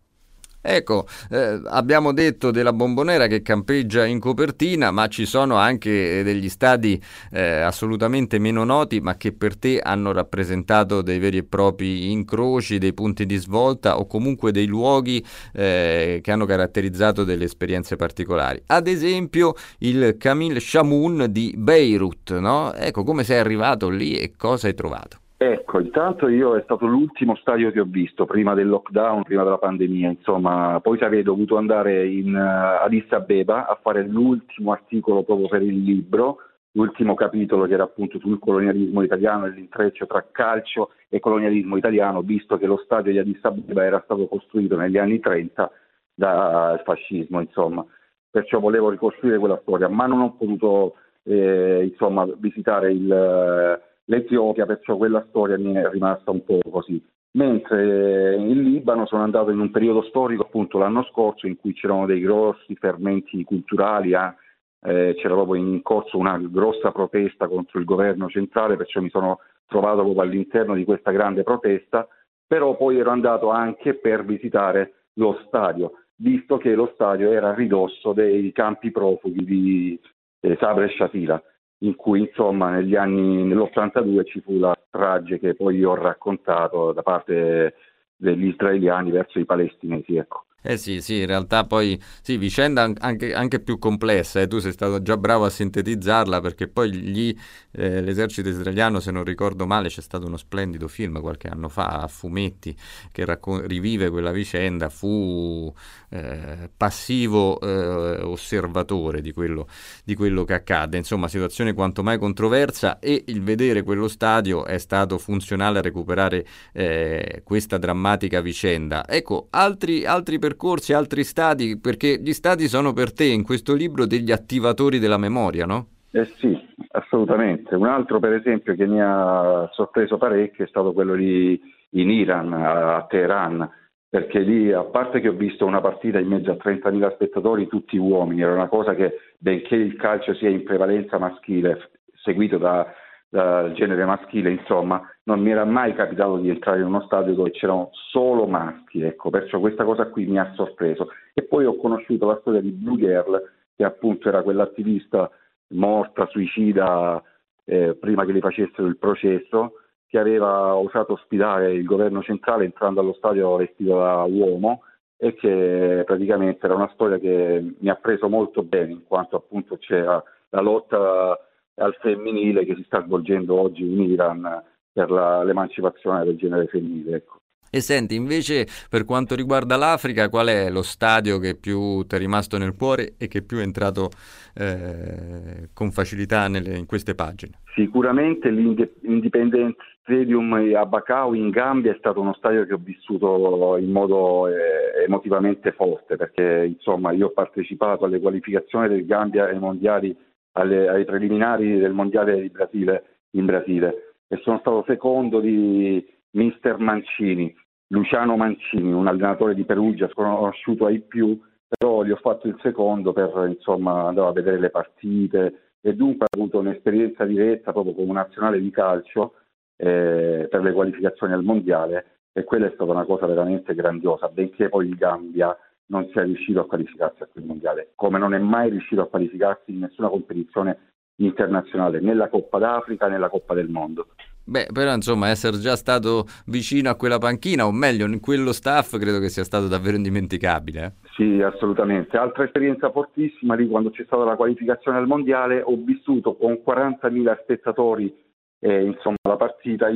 [0.70, 6.50] Ecco, eh, abbiamo detto della Bombonera che campeggia in copertina, ma ci sono anche degli
[6.50, 7.02] stadi
[7.32, 12.80] eh, assolutamente meno noti, ma che per te hanno rappresentato dei veri e propri incroci,
[12.80, 18.62] dei punti di svolta o comunque dei luoghi eh, che hanno caratterizzato delle esperienze particolari.
[18.66, 22.74] Ad esempio il Camille Chamoun di Beirut, no?
[22.74, 25.20] Ecco, come sei arrivato lì e cosa hai trovato?
[25.40, 29.60] Ecco, intanto io è stato l'ultimo stadio che ho visto prima del lockdown, prima della
[29.60, 35.48] pandemia, insomma, poi sarei dovuto andare in uh, Addis Abeba a fare l'ultimo articolo proprio
[35.48, 36.38] per il libro,
[36.72, 42.24] l'ultimo capitolo che era appunto sul colonialismo italiano e l'intreccio tra calcio e colonialismo italiano,
[42.24, 45.70] visto che lo stadio di Addis Abeba era stato costruito negli anni 30
[46.16, 47.86] dal fascismo, insomma.
[48.32, 50.96] Perciò volevo ricostruire quella storia, ma non ho potuto
[51.26, 57.02] eh, insomma, visitare il l'Etiopia, perciò quella storia mi è rimasta un po' così.
[57.32, 62.06] Mentre in Libano sono andato in un periodo storico, appunto l'anno scorso, in cui c'erano
[62.06, 64.34] dei grossi fermenti culturali, eh,
[64.82, 69.40] eh, c'era proprio in corso una grossa protesta contro il governo centrale, perciò mi sono
[69.68, 72.08] trovato proprio all'interno di questa grande protesta,
[72.48, 77.54] però poi ero andato anche per visitare lo stadio, visto che lo stadio era a
[77.54, 80.00] ridosso dei campi profughi di
[80.40, 81.42] eh, Sabre e Shatila
[81.80, 86.92] in cui insomma negli anni nell'82 ci fu la strage che poi io ho raccontato
[86.92, 87.76] da parte
[88.16, 90.16] degli israeliani verso i palestinesi.
[90.16, 90.46] Ecco.
[90.70, 94.48] Eh sì, sì, in realtà poi sì, vicenda anche, anche più complessa, eh.
[94.48, 97.34] tu sei stato già bravo a sintetizzarla perché poi gli,
[97.72, 102.02] eh, l'esercito israeliano, se non ricordo male, c'è stato uno splendido film qualche anno fa
[102.02, 102.76] a fumetti
[103.14, 105.74] che raccon- rivive quella vicenda, fu
[106.10, 109.70] eh, passivo eh, osservatore di quello,
[110.04, 114.80] di quello che accade, insomma situazione quanto mai controversa e il vedere quello stadio è
[114.80, 119.08] stato funzionale a recuperare eh, questa drammatica vicenda.
[119.08, 123.76] Ecco, altri, altri percorsi percorsi, altri stadi, perché gli stadi sono per te in questo
[123.76, 125.88] libro degli attivatori della memoria, no?
[126.12, 126.58] Eh sì,
[126.92, 127.76] assolutamente.
[127.76, 132.52] Un altro per esempio che mi ha sorpreso parecchio è stato quello lì in Iran,
[132.54, 133.70] a Teheran,
[134.10, 137.98] perché lì, a parte che ho visto una partita in mezzo a 30.000 spettatori, tutti
[137.98, 141.92] uomini, era una cosa che, benché il calcio sia in prevalenza maschile,
[142.24, 142.88] seguito da
[143.30, 147.52] dal genere maschile, insomma, non mi era mai capitato di entrare in uno stadio dove
[147.52, 151.10] c'erano solo maschi, ecco, perciò questa cosa qui mi ha sorpreso.
[151.34, 153.42] E poi ho conosciuto la storia di Blue Girl,
[153.76, 155.30] che appunto era quell'attivista
[155.70, 157.22] morta, suicida,
[157.66, 159.74] eh, prima che le facessero il processo,
[160.08, 164.84] che aveva osato ospitare il governo centrale entrando allo stadio vestito da uomo
[165.18, 169.78] e che praticamente era una storia che mi ha preso molto bene, in quanto appunto
[169.78, 171.38] c'era la lotta
[171.78, 177.18] al femminile che si sta svolgendo oggi in Iran per la, l'emancipazione del genere femminile.
[177.18, 177.38] Ecco.
[177.70, 182.18] E senti, invece per quanto riguarda l'Africa, qual è lo stadio che più ti è
[182.18, 184.10] rimasto nel cuore e che più è entrato
[184.56, 187.60] eh, con facilità nelle, in queste pagine?
[187.76, 193.92] Sicuramente l'Independent Stadium a Bacau in Gambia è stato uno stadio che ho vissuto in
[193.92, 200.16] modo eh, emotivamente forte perché insomma io ho partecipato alle qualificazioni del Gambia ai mondiali
[200.58, 204.16] alle, ai preliminari del Mondiale di Brasile, in Brasile.
[204.28, 207.56] E sono stato secondo di mister Mancini,
[207.88, 213.14] Luciano Mancini, un allenatore di Perugia sconosciuto ai più, però gli ho fatto il secondo
[213.14, 215.62] per insomma andare a vedere le partite.
[215.82, 219.36] E dunque ho avuto un'esperienza diretta proprio come nazionale di calcio
[219.78, 224.70] eh, per le qualificazioni al mondiale e quella è stata una cosa veramente grandiosa, benché
[224.70, 225.56] poi il Gambia
[225.88, 229.72] non sia riuscito a qualificarsi a quel mondiale, come non è mai riuscito a qualificarsi
[229.72, 230.78] in nessuna competizione
[231.18, 234.08] internazionale, né la Coppa d'Africa né la Coppa del Mondo.
[234.44, 238.98] Beh, però insomma essere già stato vicino a quella panchina, o meglio in quello staff,
[238.98, 240.86] credo che sia stato davvero indimenticabile.
[240.86, 240.92] Eh?
[241.16, 242.16] Sì, assolutamente.
[242.16, 247.42] Altra esperienza fortissima lì quando c'è stata la qualificazione al mondiale, ho vissuto con 40.000
[247.42, 248.26] spettatori
[248.60, 249.90] eh, insomma, la partita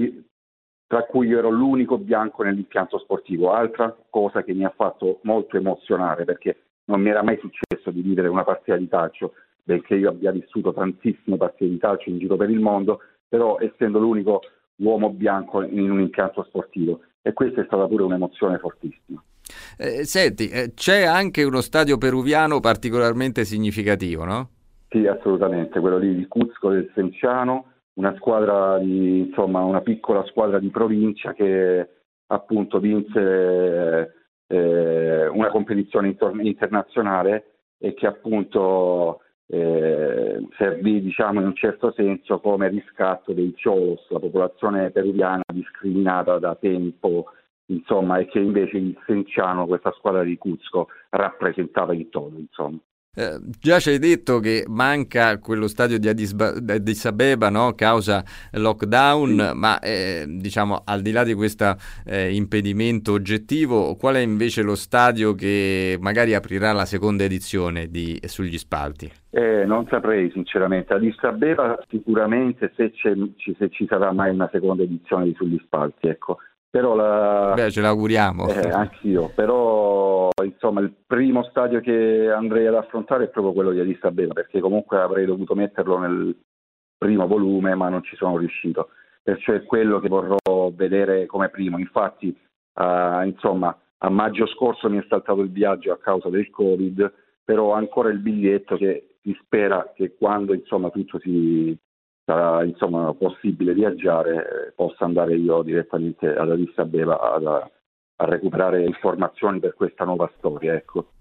[0.92, 5.56] tra cui io ero l'unico bianco nell'impianto sportivo, altra cosa che mi ha fatto molto
[5.56, 10.10] emozionare perché non mi era mai successo di vivere una partita di calcio, benché io
[10.10, 14.42] abbia vissuto tantissime partite di calcio in giro per il mondo, però essendo l'unico
[14.80, 19.24] uomo bianco in un impianto sportivo e questa è stata pure un'emozione fortissima.
[19.78, 24.50] Eh, senti, eh, c'è anche uno stadio peruviano particolarmente significativo, no?
[24.90, 30.60] Sì, assolutamente, quello lì di Cuzco del Senciano, una squadra di, insomma, una piccola squadra
[30.60, 31.88] di provincia che
[32.28, 34.14] appunto vinse
[34.48, 37.46] eh, una competizione intor- internazionale
[37.78, 44.20] e che appunto eh, servì diciamo in un certo senso come riscatto dei Cholos, la
[44.20, 47.26] popolazione peruviana discriminata da tempo
[47.66, 52.78] insomma e che invece il Senciano, questa squadra di Cuzco, rappresentava in toto insomma.
[53.14, 57.74] Eh, già ci hai detto che manca quello stadio di Addis, Abeba no?
[57.74, 59.58] causa lockdown, sì.
[59.58, 64.76] ma eh, diciamo al di là di questo eh, impedimento oggettivo, qual è invece lo
[64.76, 69.12] stadio che magari aprirà la seconda edizione di Sugli Spalti?
[69.30, 75.26] Eh, non saprei sinceramente, Addis Abeba sicuramente se, se, ci sarà mai una seconda edizione
[75.26, 76.38] di Sugli Spalti, ecco.
[76.72, 77.52] Però la...
[77.54, 78.48] Beh, ce l'auguriamo.
[78.48, 83.82] Eh, anch'io, però insomma il primo stadio che andrei ad affrontare è proprio quello di
[83.82, 86.34] Addis Abeba, perché comunque avrei dovuto metterlo nel
[86.98, 88.88] primo volume, ma non ci sono riuscito.
[89.22, 90.38] Perciò è quello che vorrò
[90.74, 91.78] vedere come primo.
[91.78, 92.34] Infatti,
[92.76, 97.14] uh, insomma, a maggio scorso mi è saltato il viaggio a causa del Covid,
[97.44, 101.78] però ho ancora il biglietto che si spera che quando insomma tutto si,
[102.32, 107.70] sarà insomma, possibile viaggiare, possa andare io direttamente ad Addis Abeba a,
[108.16, 110.74] a recuperare informazioni per questa nuova storia.
[110.74, 111.12] Ecco.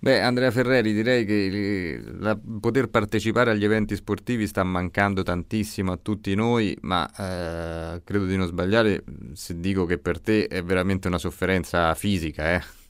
[0.00, 5.98] Beh, Andrea Ferreri, direi che la, poter partecipare agli eventi sportivi sta mancando tantissimo a
[6.00, 11.08] tutti noi, ma eh, credo di non sbagliare se dico che per te è veramente
[11.08, 12.83] una sofferenza fisica, eh?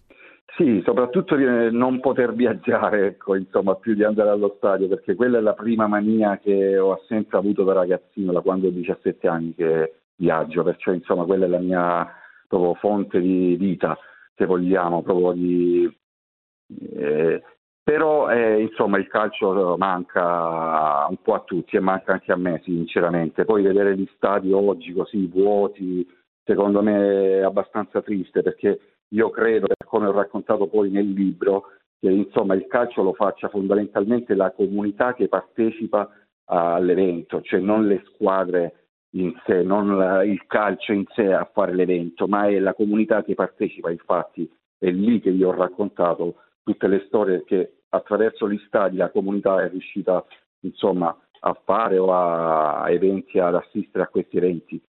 [0.57, 5.39] Sì, soprattutto di non poter viaggiare, ecco, insomma, più di andare allo stadio, perché quella
[5.39, 9.53] è la prima mania che ho sempre avuto da ragazzino, da quando ho 17 anni
[9.55, 12.09] che viaggio, perciò insomma quella è la mia
[12.47, 13.99] proprio fonte di vita,
[14.37, 15.99] se vogliamo, proprio di...
[16.97, 17.43] Eh,
[17.83, 22.61] però eh, insomma il calcio manca un po' a tutti e manca anche a me
[22.63, 23.45] sinceramente.
[23.45, 26.07] Poi vedere gli stadi oggi così vuoti
[26.45, 32.11] secondo me è abbastanza triste perché io credo, come ho raccontato poi nel libro, che
[32.11, 36.09] insomma il calcio lo faccia fondamentalmente la comunità che partecipa
[36.47, 38.85] all'evento, cioè non le squadre
[39.15, 43.23] in sé, non la, il calcio in sé a fare l'evento, ma è la comunità
[43.23, 43.91] che partecipa.
[43.91, 49.11] Infatti è lì che io ho raccontato tutte le storie che attraverso gli stadi la
[49.11, 50.25] comunità è riuscita
[50.61, 54.83] insomma, a fare o a eventi, ad assistere a questi eventi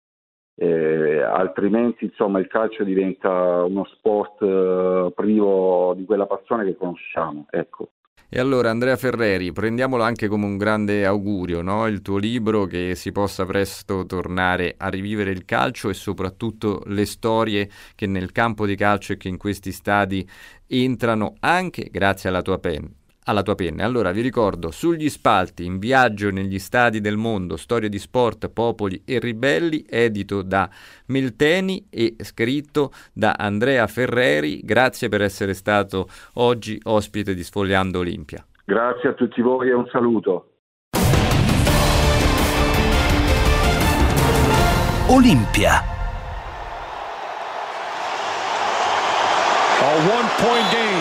[0.57, 7.47] eh, altrimenti insomma il calcio diventa uno sport eh, privo di quella passione che conosciamo.
[7.51, 7.91] Ecco.
[8.29, 11.87] E allora Andrea Ferreri, prendiamolo anche come un grande augurio, no?
[11.87, 17.05] il tuo libro che si possa presto tornare a rivivere il calcio e soprattutto le
[17.05, 20.29] storie che nel campo di calcio e che in questi stadi
[20.67, 22.89] entrano anche grazie alla tua penna
[23.25, 23.85] alla tua penna.
[23.85, 29.03] Allora vi ricordo Sugli spalti, in viaggio negli stadi del mondo, storie di sport, popoli
[29.05, 30.68] e ribelli, edito da
[31.07, 34.61] Milteni e scritto da Andrea Ferreri.
[34.62, 38.45] Grazie per essere stato oggi ospite di Sfogliando Olimpia.
[38.64, 40.49] Grazie a tutti voi e un saluto.
[45.09, 45.83] Olimpia.
[49.81, 50.93] A one point game.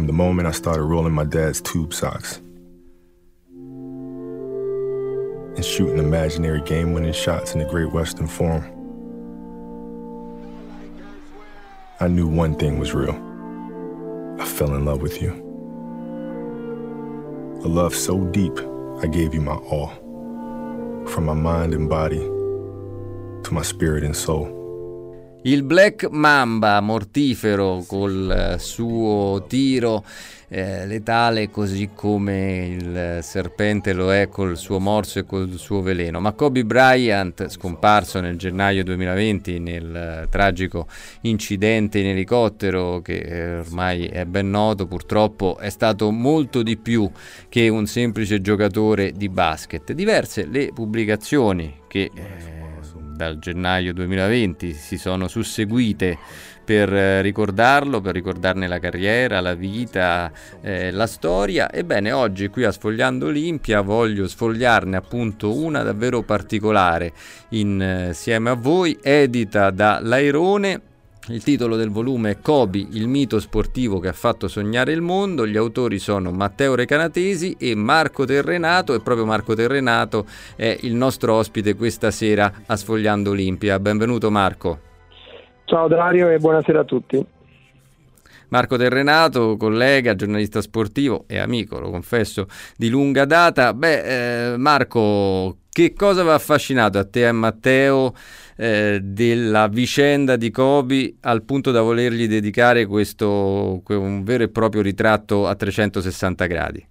[0.00, 2.38] From the moment I started rolling my dad's tube socks
[5.56, 8.64] and shooting imaginary game winning shots in the Great Western Forum,
[12.00, 13.12] I knew one thing was real.
[14.40, 15.32] I fell in love with you.
[17.62, 18.58] A love so deep,
[19.02, 19.90] I gave you my all.
[21.08, 24.59] From my mind and body to my spirit and soul.
[25.42, 30.04] Il Black Mamba mortifero col suo tiro
[30.48, 36.20] eh, letale così come il serpente lo è col suo morso e col suo veleno.
[36.20, 40.86] Ma Kobe Bryant, scomparso nel gennaio 2020 nel eh, tragico
[41.22, 47.10] incidente in elicottero che eh, ormai è ben noto, purtroppo è stato molto di più
[47.48, 49.92] che un semplice giocatore di basket.
[49.92, 52.69] Diverse le pubblicazioni che eh,
[53.20, 56.16] dal gennaio 2020 si sono susseguite
[56.64, 61.70] per eh, ricordarlo, per ricordarne la carriera, la vita, eh, la storia.
[61.70, 67.12] Ebbene, oggi qui a Sfogliando Olimpia voglio sfogliarne appunto una davvero particolare
[67.50, 70.89] insieme a voi, edita da Lairone.
[71.28, 75.46] Il titolo del volume è Kobe, il mito sportivo che ha fatto sognare il mondo.
[75.46, 81.34] Gli autori sono Matteo Recanatesi e Marco Terrenato e proprio Marco Terrenato è il nostro
[81.34, 83.78] ospite questa sera a Sfogliando Olimpia.
[83.78, 84.80] Benvenuto Marco.
[85.66, 87.24] Ciao Dario e buonasera a tutti.
[88.48, 92.46] Marco Terrenato, collega, giornalista sportivo e amico, lo confesso,
[92.76, 93.72] di lunga data.
[93.72, 98.12] Beh, eh, Marco, che cosa vi ha affascinato a te e a Matteo
[98.60, 104.82] eh, della vicenda di Kobe al punto da volergli dedicare questo un vero e proprio
[104.82, 106.86] ritratto a 360 gradi?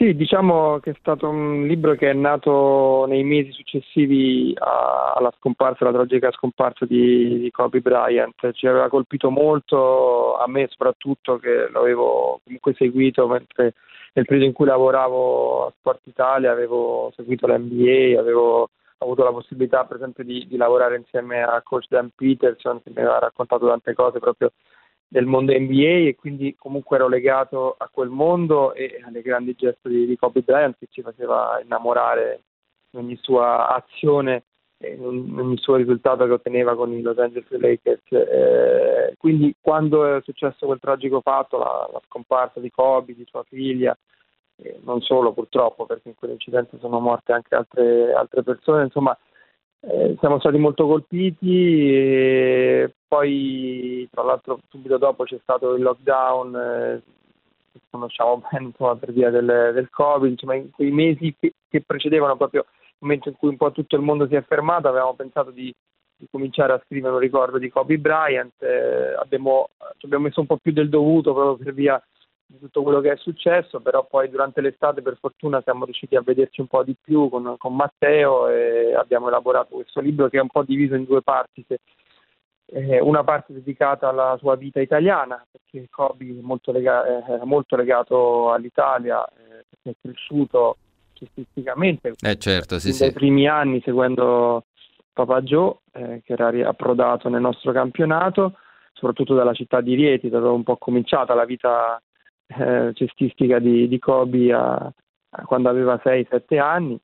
[0.00, 5.84] Sì, diciamo che è stato un libro che è nato nei mesi successivi alla scomparsa,
[5.84, 8.52] alla tragica scomparsa di, di, Kobe Bryant.
[8.52, 13.74] Ci aveva colpito molto, a me soprattutto, che l'avevo comunque seguito mentre
[14.14, 18.70] nel periodo in cui lavoravo a Sport Italia, avevo seguito l'NBA, avevo
[19.04, 23.00] avuto la possibilità per esempio di, di lavorare insieme a coach Dan Peterson che mi
[23.00, 24.52] aveva raccontato tante cose proprio
[25.08, 29.88] del mondo NBA e quindi comunque ero legato a quel mondo e alle grandi gesta
[29.88, 32.42] di, di Kobe Bryant che ci faceva innamorare
[32.92, 34.44] in ogni sua azione
[34.78, 38.12] e in ogni suo risultato che otteneva con i Los Angeles Lakers.
[38.12, 43.42] Eh, quindi quando è successo quel tragico fatto, la, la scomparsa di Kobe, di sua
[43.42, 43.96] figlia,
[44.82, 49.16] non solo purtroppo perché in quell'incidente sono morte anche altre, altre persone, insomma
[49.80, 56.54] eh, siamo stati molto colpiti e poi tra l'altro subito dopo c'è stato il lockdown
[56.54, 57.02] eh,
[57.72, 61.80] che conosciamo bene insomma, per via del, del Covid, insomma in quei mesi che, che,
[61.80, 65.14] precedevano proprio il momento in cui un po' tutto il mondo si è fermato avevamo
[65.14, 65.74] pensato di,
[66.14, 69.70] di cominciare a scrivere un ricordo di Kobe Bryant, eh, abbiamo,
[70.02, 72.02] abbiamo messo un po' più del dovuto proprio per via
[72.50, 76.22] di tutto quello che è successo, però poi durante l'estate per fortuna siamo riusciti a
[76.22, 80.42] vederci un po' di più con, con Matteo e abbiamo elaborato questo libro che è
[80.42, 81.64] un po' diviso in due parti.
[81.66, 81.78] Se,
[82.72, 87.76] eh, una parte dedicata alla sua vita italiana, perché Kobe è molto, lega- è molto
[87.76, 90.76] legato all'Italia, eh, perché è cresciuto
[91.12, 93.12] cestisticamente eh certo, sì, dai sì.
[93.12, 94.64] primi anni seguendo
[95.12, 98.54] Papa Joe, eh, che era approdato nel nostro campionato,
[98.94, 102.00] soprattutto dalla città di Rieti, dove è un po' cominciata la vita
[102.58, 104.74] eh, cestistica di, di Kobe a,
[105.30, 106.98] a quando aveva 6-7 anni,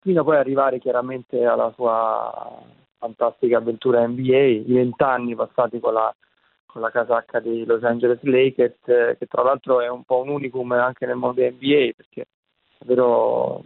[0.00, 2.58] fino a poi arrivare chiaramente alla sua
[2.98, 6.14] fantastica avventura NBA, i vent'anni passati con la,
[6.66, 10.30] con la casacca dei Los Angeles Lakers, eh, che tra l'altro è un po' un
[10.30, 12.26] unicum anche nel mondo NBA, perché
[12.78, 13.62] davvero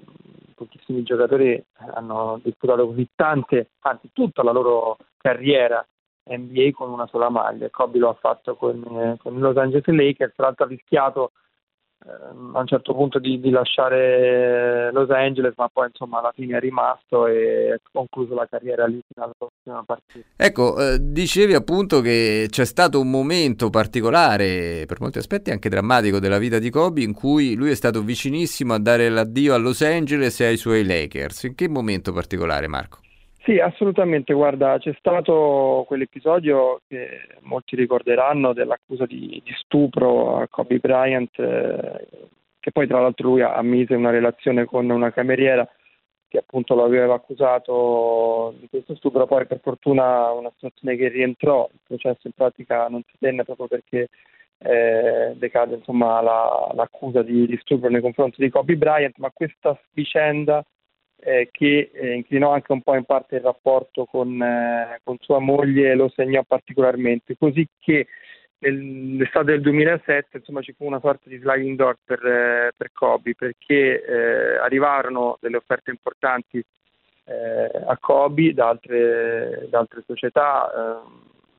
[0.54, 1.62] pochissimi giocatori
[1.94, 5.84] hanno disputato così tante, anzi tutta la loro carriera
[6.26, 7.68] NBA con una sola maglia.
[7.70, 11.32] Kobe lo ha fatto con, eh, con i Los Angeles Lakers, tra l'altro ha rischiato
[12.06, 16.56] eh, a un certo punto di, di, lasciare Los Angeles, ma poi insomma alla fine
[16.56, 20.26] è rimasto e ha concluso la carriera lì fino alla prossima partita.
[20.36, 26.18] Ecco, eh, dicevi appunto che c'è stato un momento particolare, per molti aspetti anche drammatico
[26.18, 29.82] della vita di Kobe, in cui lui è stato vicinissimo a dare l'addio a Los
[29.82, 31.44] Angeles e ai suoi Lakers.
[31.44, 32.98] In che momento particolare, Marco?
[33.44, 40.78] Sì, assolutamente, guarda, c'è stato quell'episodio che molti ricorderanno dell'accusa di, di stupro a Kobe
[40.78, 42.08] Bryant, eh,
[42.58, 45.68] che poi tra l'altro lui ammise una relazione con una cameriera
[46.26, 51.68] che appunto lo aveva accusato di questo stupro, poi per fortuna una situazione che rientrò,
[51.70, 54.08] il processo in pratica non si tenne proprio perché
[54.56, 59.78] eh, decade insomma, la, l'accusa di, di stupro nei confronti di Kobe Bryant, ma questa
[59.92, 60.64] vicenda
[61.24, 65.38] eh, che eh, inclinò anche un po' in parte il rapporto con, eh, con sua
[65.38, 68.06] moglie lo segnò particolarmente, così che
[68.58, 73.34] nell'estate del 2007 insomma, ci fu una sorta di sliding door per, eh, per Kobe
[73.34, 76.62] perché eh, arrivarono delle offerte importanti
[77.24, 81.02] eh, a Kobe da altre, da altre società,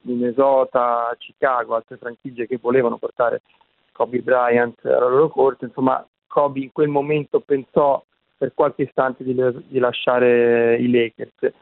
[0.02, 3.42] Minnesota, Chicago, altre franchigie che volevano portare
[3.92, 8.04] Kobe Bryant alla loro corte, insomma Kobe in quel momento pensò
[8.46, 11.54] per qualche istante di, di lasciare i Lakers.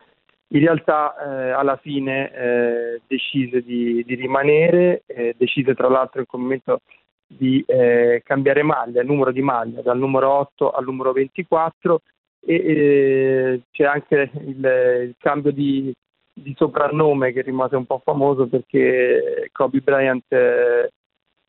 [0.50, 6.26] in realtà eh, alla fine eh, decise di, di rimanere, eh, decise tra l'altro in
[6.26, 6.82] quel momento
[7.26, 12.02] di eh, cambiare maglia, numero di maglia dal numero 8 al numero 24
[12.46, 15.92] e eh, c'è anche il, il cambio di,
[16.34, 20.90] di, soprannome che rimase un po' famoso perché Kobe Bryant, eh,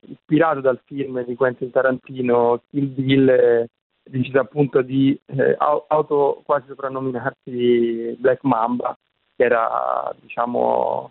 [0.07, 3.67] ispirato dal film di Quentin Tarantino Kill Bill,
[4.05, 8.97] decise appunto di eh, auto quasi soprannominarsi Black Mamba,
[9.35, 11.11] che era diciamo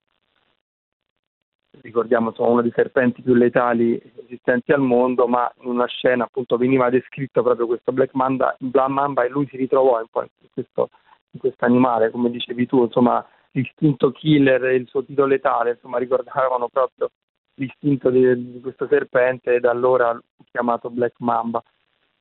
[1.81, 6.57] ricordiamo insomma, uno dei serpenti più letali esistenti al mondo, ma in una scena appunto
[6.57, 10.07] veniva descritto proprio questo Black Mamba, Black Mamba e lui si ritrovò in,
[10.51, 10.89] questo,
[11.31, 15.97] in questo animale, come dicevi tu, insomma l'istinto killer e il suo titolo letale, insomma
[15.97, 17.09] ricordavano proprio
[17.55, 20.19] l'istinto di, di questo serpente e da allora
[20.51, 21.63] chiamato Black Mamba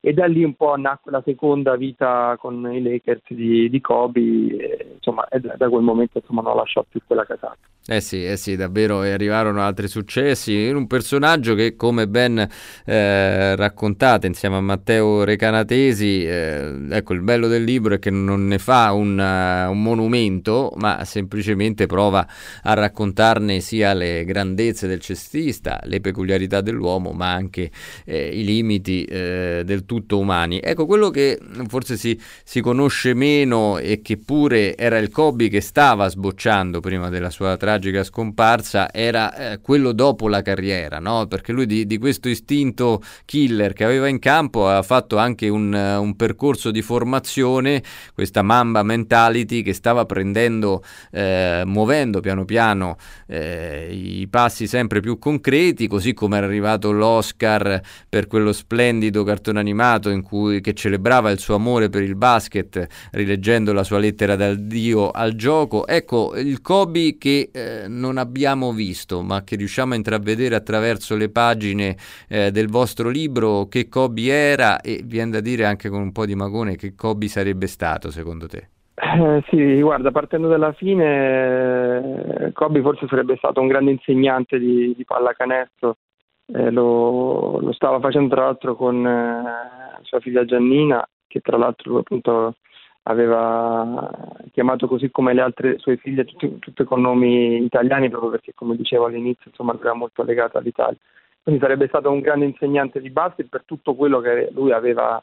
[0.05, 4.19] e da lì un po' nacque la seconda vita con i Lakers di, di Kobe
[4.19, 7.57] e, insomma, e da, quel momento insomma, non lasciò più quella casata.
[7.85, 10.69] Eh sì, eh sì, davvero arrivarono altri successi.
[10.69, 12.47] Un personaggio che, come ben
[12.85, 18.47] eh, raccontate insieme a Matteo Recanatesi, eh, ecco il bello del libro è che non
[18.47, 22.25] ne fa un, uh, un, monumento, ma semplicemente prova
[22.61, 27.69] a raccontarne sia le grandezze del cestista, le peculiarità dell'uomo, ma anche
[28.05, 30.59] eh, i limiti eh, del tutto umani.
[30.59, 35.61] Ecco, quello che forse si, si conosce meno e che pure era il Kobe che
[35.61, 41.27] stava sbocciando prima della sua tragica scomparsa era eh, quello dopo la carriera, no?
[41.27, 45.73] perché lui di, di, questo istinto killer che aveva in campo ha fatto anche un,
[45.73, 47.83] un percorso di formazione,
[48.15, 55.19] questa mamba mentality che stava prendendo, eh, muovendo piano piano eh, i passi sempre più
[55.19, 57.79] concreti, così come era arrivato l'Oscar
[58.09, 62.87] per quello splendido cartone animato in cui, che celebrava il suo amore per il basket,
[63.11, 65.85] rileggendo la sua lettera dal Dio al gioco.
[65.87, 71.15] Ecco, il Kobe che eh, eh, non abbiamo visto, ma che riusciamo a intravedere attraverso
[71.15, 71.95] le pagine
[72.27, 76.25] eh, del vostro libro che Kobe era e viene da dire anche con un po'
[76.25, 78.67] di magone che Kobe sarebbe stato secondo te?
[78.95, 85.03] Eh, sì, guarda, partendo dalla fine, Kobe forse sarebbe stato un grande insegnante di, di
[85.03, 85.97] pallacanestro,
[86.45, 91.99] eh, lo, lo, stava facendo tra l'altro con eh, sua figlia Giannina, che tra l'altro
[91.99, 92.55] appunto
[93.03, 94.09] aveva
[94.51, 99.05] chiamato così come le altre sue figlie, tutte, con nomi italiani, proprio perché, come dicevo
[99.05, 100.97] all'inizio, insomma, era molto legato all'Italia.
[101.41, 105.21] Quindi sarebbe stato un grande insegnante di basket per tutto quello che lui aveva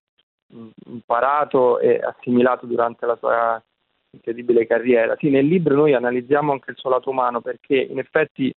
[0.86, 3.62] imparato e assimilato durante la sua
[4.10, 5.16] incredibile carriera.
[5.18, 8.52] Sì, nel libro noi analizziamo anche il suo lato umano perché in effetti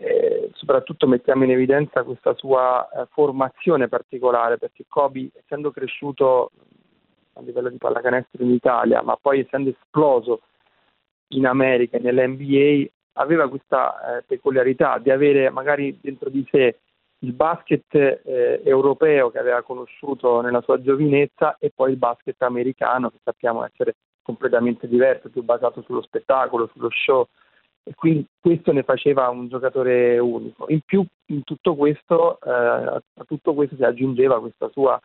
[0.00, 6.52] eh, soprattutto mettiamo in evidenza questa sua eh, formazione particolare perché Kobe essendo cresciuto
[7.34, 10.42] a livello di pallacanestro in Italia, ma poi essendo esploso
[11.28, 16.78] in America e nell'NBA, aveva questa eh, peculiarità di avere magari dentro di sé
[17.20, 23.10] il basket eh, europeo che aveva conosciuto nella sua giovinezza e poi il basket americano
[23.10, 27.26] che sappiamo essere completamente diverso, più basato sullo spettacolo, sullo show
[27.88, 30.66] e quindi questo ne faceva un giocatore unico.
[30.68, 35.00] In più in tutto questo, eh, a tutto questo si aggiungeva questa sua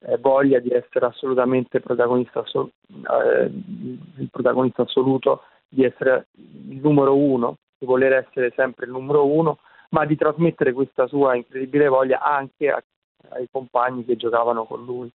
[0.00, 7.56] eh, voglia di essere assolutamente protagonista, eh, il protagonista assoluto, di essere il numero uno,
[7.78, 9.60] di voler essere sempre il numero uno,
[9.90, 12.82] ma di trasmettere questa sua incredibile voglia anche a,
[13.30, 15.10] ai compagni che giocavano con lui.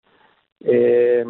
[0.57, 1.23] E,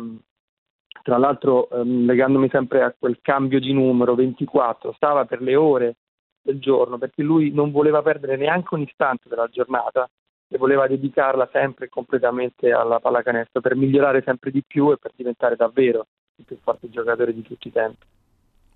[1.03, 5.95] tra l'altro, ehm, legandomi sempre a quel cambio di numero 24, stava per le ore
[6.41, 10.09] del giorno perché lui non voleva perdere neanche un istante della giornata
[10.47, 15.55] e voleva dedicarla sempre completamente alla pallacanestro per migliorare sempre di più e per diventare
[15.55, 18.05] davvero il più forte giocatore di tutti i tempi.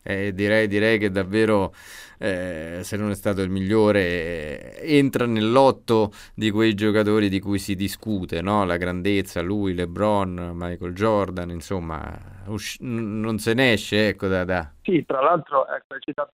[0.08, 1.74] Eh, direi, direi, che davvero,
[2.20, 7.58] eh, se non è stato il migliore, eh, entra nell'otto di quei giocatori di cui
[7.58, 8.66] si discute, no?
[8.66, 12.08] la grandezza, lui, LeBron, Michael Jordan, insomma,
[12.46, 14.72] usci- non se ne esce ecco, da, da.
[14.84, 16.32] Sì, tra l'altro, ecco, hai citato...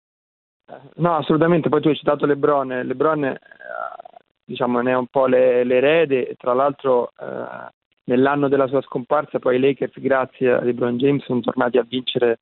[0.68, 3.40] Eh, no, assolutamente, poi tu hai citato LeBron, LeBron eh,
[4.46, 7.72] diciamo, ne è un po' le, l'erede tra l'altro eh,
[8.04, 12.40] nell'anno della sua scomparsa poi i Lakers grazie a LeBron James sono tornati a vincere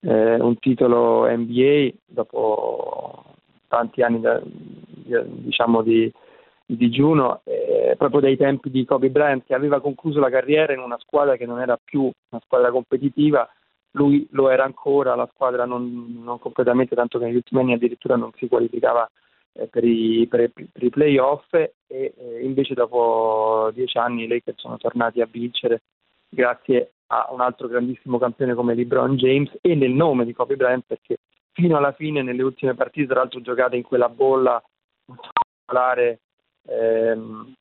[0.00, 3.24] eh, un titolo NBA dopo
[3.68, 6.10] tanti anni da, diciamo di,
[6.64, 10.80] di digiuno eh, proprio dai tempi di Kobe Bryant che aveva concluso la carriera in
[10.80, 13.48] una squadra che non era più una squadra competitiva
[13.92, 18.16] lui lo era ancora, la squadra non, non completamente, tanto che negli ultimi anni addirittura
[18.16, 19.08] non si qualificava
[19.52, 24.60] eh, per, i, per, per, i, playoff e eh, invece dopo dieci anni i Lakers
[24.60, 25.82] sono tornati a vincere
[26.28, 30.84] grazie a un altro grandissimo campione come LeBron James e nel nome di Kobe Bryant
[30.86, 31.18] perché
[31.52, 34.62] fino alla fine nelle ultime partite, tra l'altro giocate in quella bolla
[35.68, 36.20] particolare
[36.66, 37.52] ehm,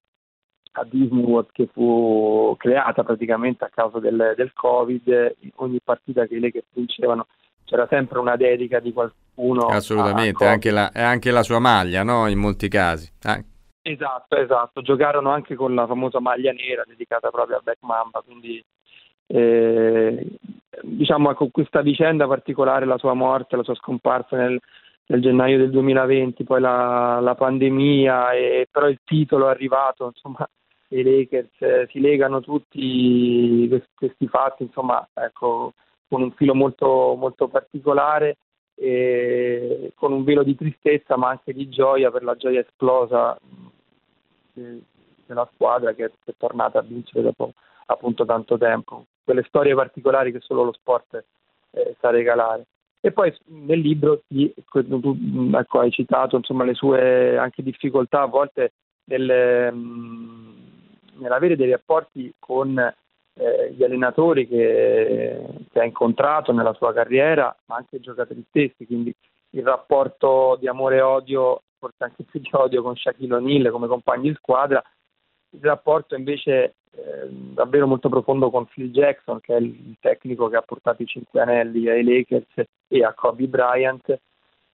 [0.74, 6.26] a Disney World che fu creata praticamente a causa del, del Covid, in ogni partita
[6.26, 7.28] che i Lakers vincevano
[7.68, 9.68] c'era sempre una dedica di qualcuno.
[9.68, 12.28] Assolutamente, anche la, anche la, sua maglia, no?
[12.28, 13.12] In molti casi.
[13.24, 13.44] Ah.
[13.82, 14.82] Esatto, esatto.
[14.82, 18.64] Giocarono anche con la famosa maglia nera dedicata proprio a Black Mamba, quindi
[19.28, 20.26] eh,
[20.82, 24.60] diciamo ecco, questa vicenda particolare, la sua morte, la sua scomparsa nel,
[25.08, 30.48] nel gennaio del 2020, poi la, la pandemia, e, però il titolo è arrivato, insomma,
[30.90, 35.74] i Lakers eh, si legano tutti questi, questi fatti, insomma, ecco,
[36.08, 38.38] con un filo molto, molto particolare
[38.80, 43.36] e con un velo di tristezza ma anche di gioia per la gioia esplosa
[44.54, 47.54] della squadra che è tornata a vincere dopo
[47.88, 49.06] appunto tanto tempo.
[49.28, 51.22] Quelle storie particolari che solo lo sport
[51.72, 52.66] eh, sa regalare.
[53.02, 55.18] E poi nel libro sì, tu
[55.54, 58.72] ecco, hai citato insomma, le sue anche difficoltà a volte
[59.04, 60.54] nel, mh,
[61.20, 65.42] nell'avere dei rapporti con eh, gli allenatori che,
[65.74, 69.14] che, ha incontrato nella sua carriera, ma anche i giocatori stessi, quindi
[69.50, 73.88] il rapporto di amore e odio, forse anche più di odio con Shaquille O'Neal come
[73.88, 74.82] compagni di squadra,
[75.52, 80.58] il rapporto invece eh, davvero molto profondo con Phil Jackson, che è il tecnico che
[80.58, 84.20] ha portato i cinque anelli ai Lakers e a Kobe Bryant,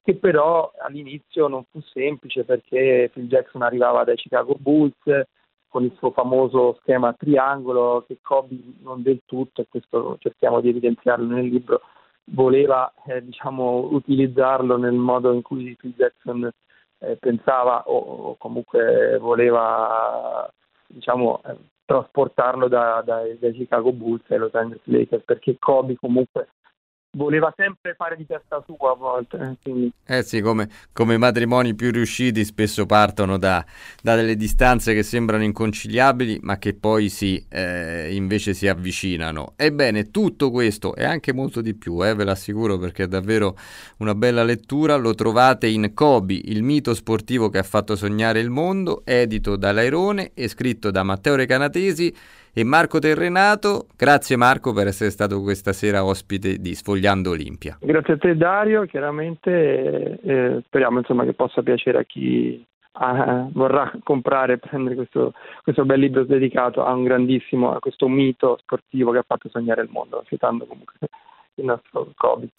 [0.03, 5.25] che però all'inizio non fu semplice perché Phil Jackson arrivava dai Chicago Bulls,
[5.67, 10.61] con il suo famoso schema a triangolo che Kobe non del tutto, e questo cerchiamo
[10.61, 11.81] di evidenziarlo nel libro,
[12.25, 16.49] voleva eh, diciamo, utilizzarlo nel modo in cui Phil Jackson
[16.99, 20.47] eh, pensava o, o, comunque voleva
[20.93, 26.47] diciamo, eh, trasportarlo da, da, dai Chicago Bulls ai Los Angeles Lakers perché Kobe comunque
[27.15, 29.37] voleva sempre fare di testa sua a volte.
[29.37, 29.91] Eh, quindi.
[30.05, 33.63] Eh sì, come, come matrimoni più riusciti spesso partono da,
[34.01, 39.53] da, delle distanze che sembrano inconciliabili, ma che poi si, eh, invece si avvicinano.
[39.55, 43.57] Ebbene, tutto questo e anche molto di più, eh, ve l'assicuro perché è davvero
[43.97, 48.49] una bella lettura, lo trovate in Kobe, il mito sportivo che ha fatto sognare il
[48.49, 52.13] mondo, edito da Lairone e scritto da Matteo Recanatesi
[52.53, 53.87] e Marco Terrenato.
[53.97, 57.77] Grazie Marco per essere stato questa sera ospite di Sfogliando Olimpia.
[57.81, 63.91] Grazie a te Dario, chiaramente eh, speriamo insomma, che possa piacere a chi ah, vorrà
[64.03, 65.33] comprare e prendere questo,
[65.63, 69.81] questo, bel libro dedicato a un grandissimo, a questo mito sportivo che ha fatto sognare
[69.81, 70.95] il mondo, citando comunque
[71.55, 72.49] il nostro Covid.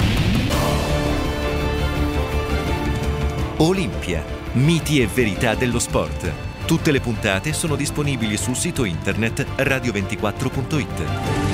[3.58, 4.22] Olimpia,
[4.54, 11.53] miti e verità dello sport Tutte le puntate sono disponibili sul sito internet radio24.it.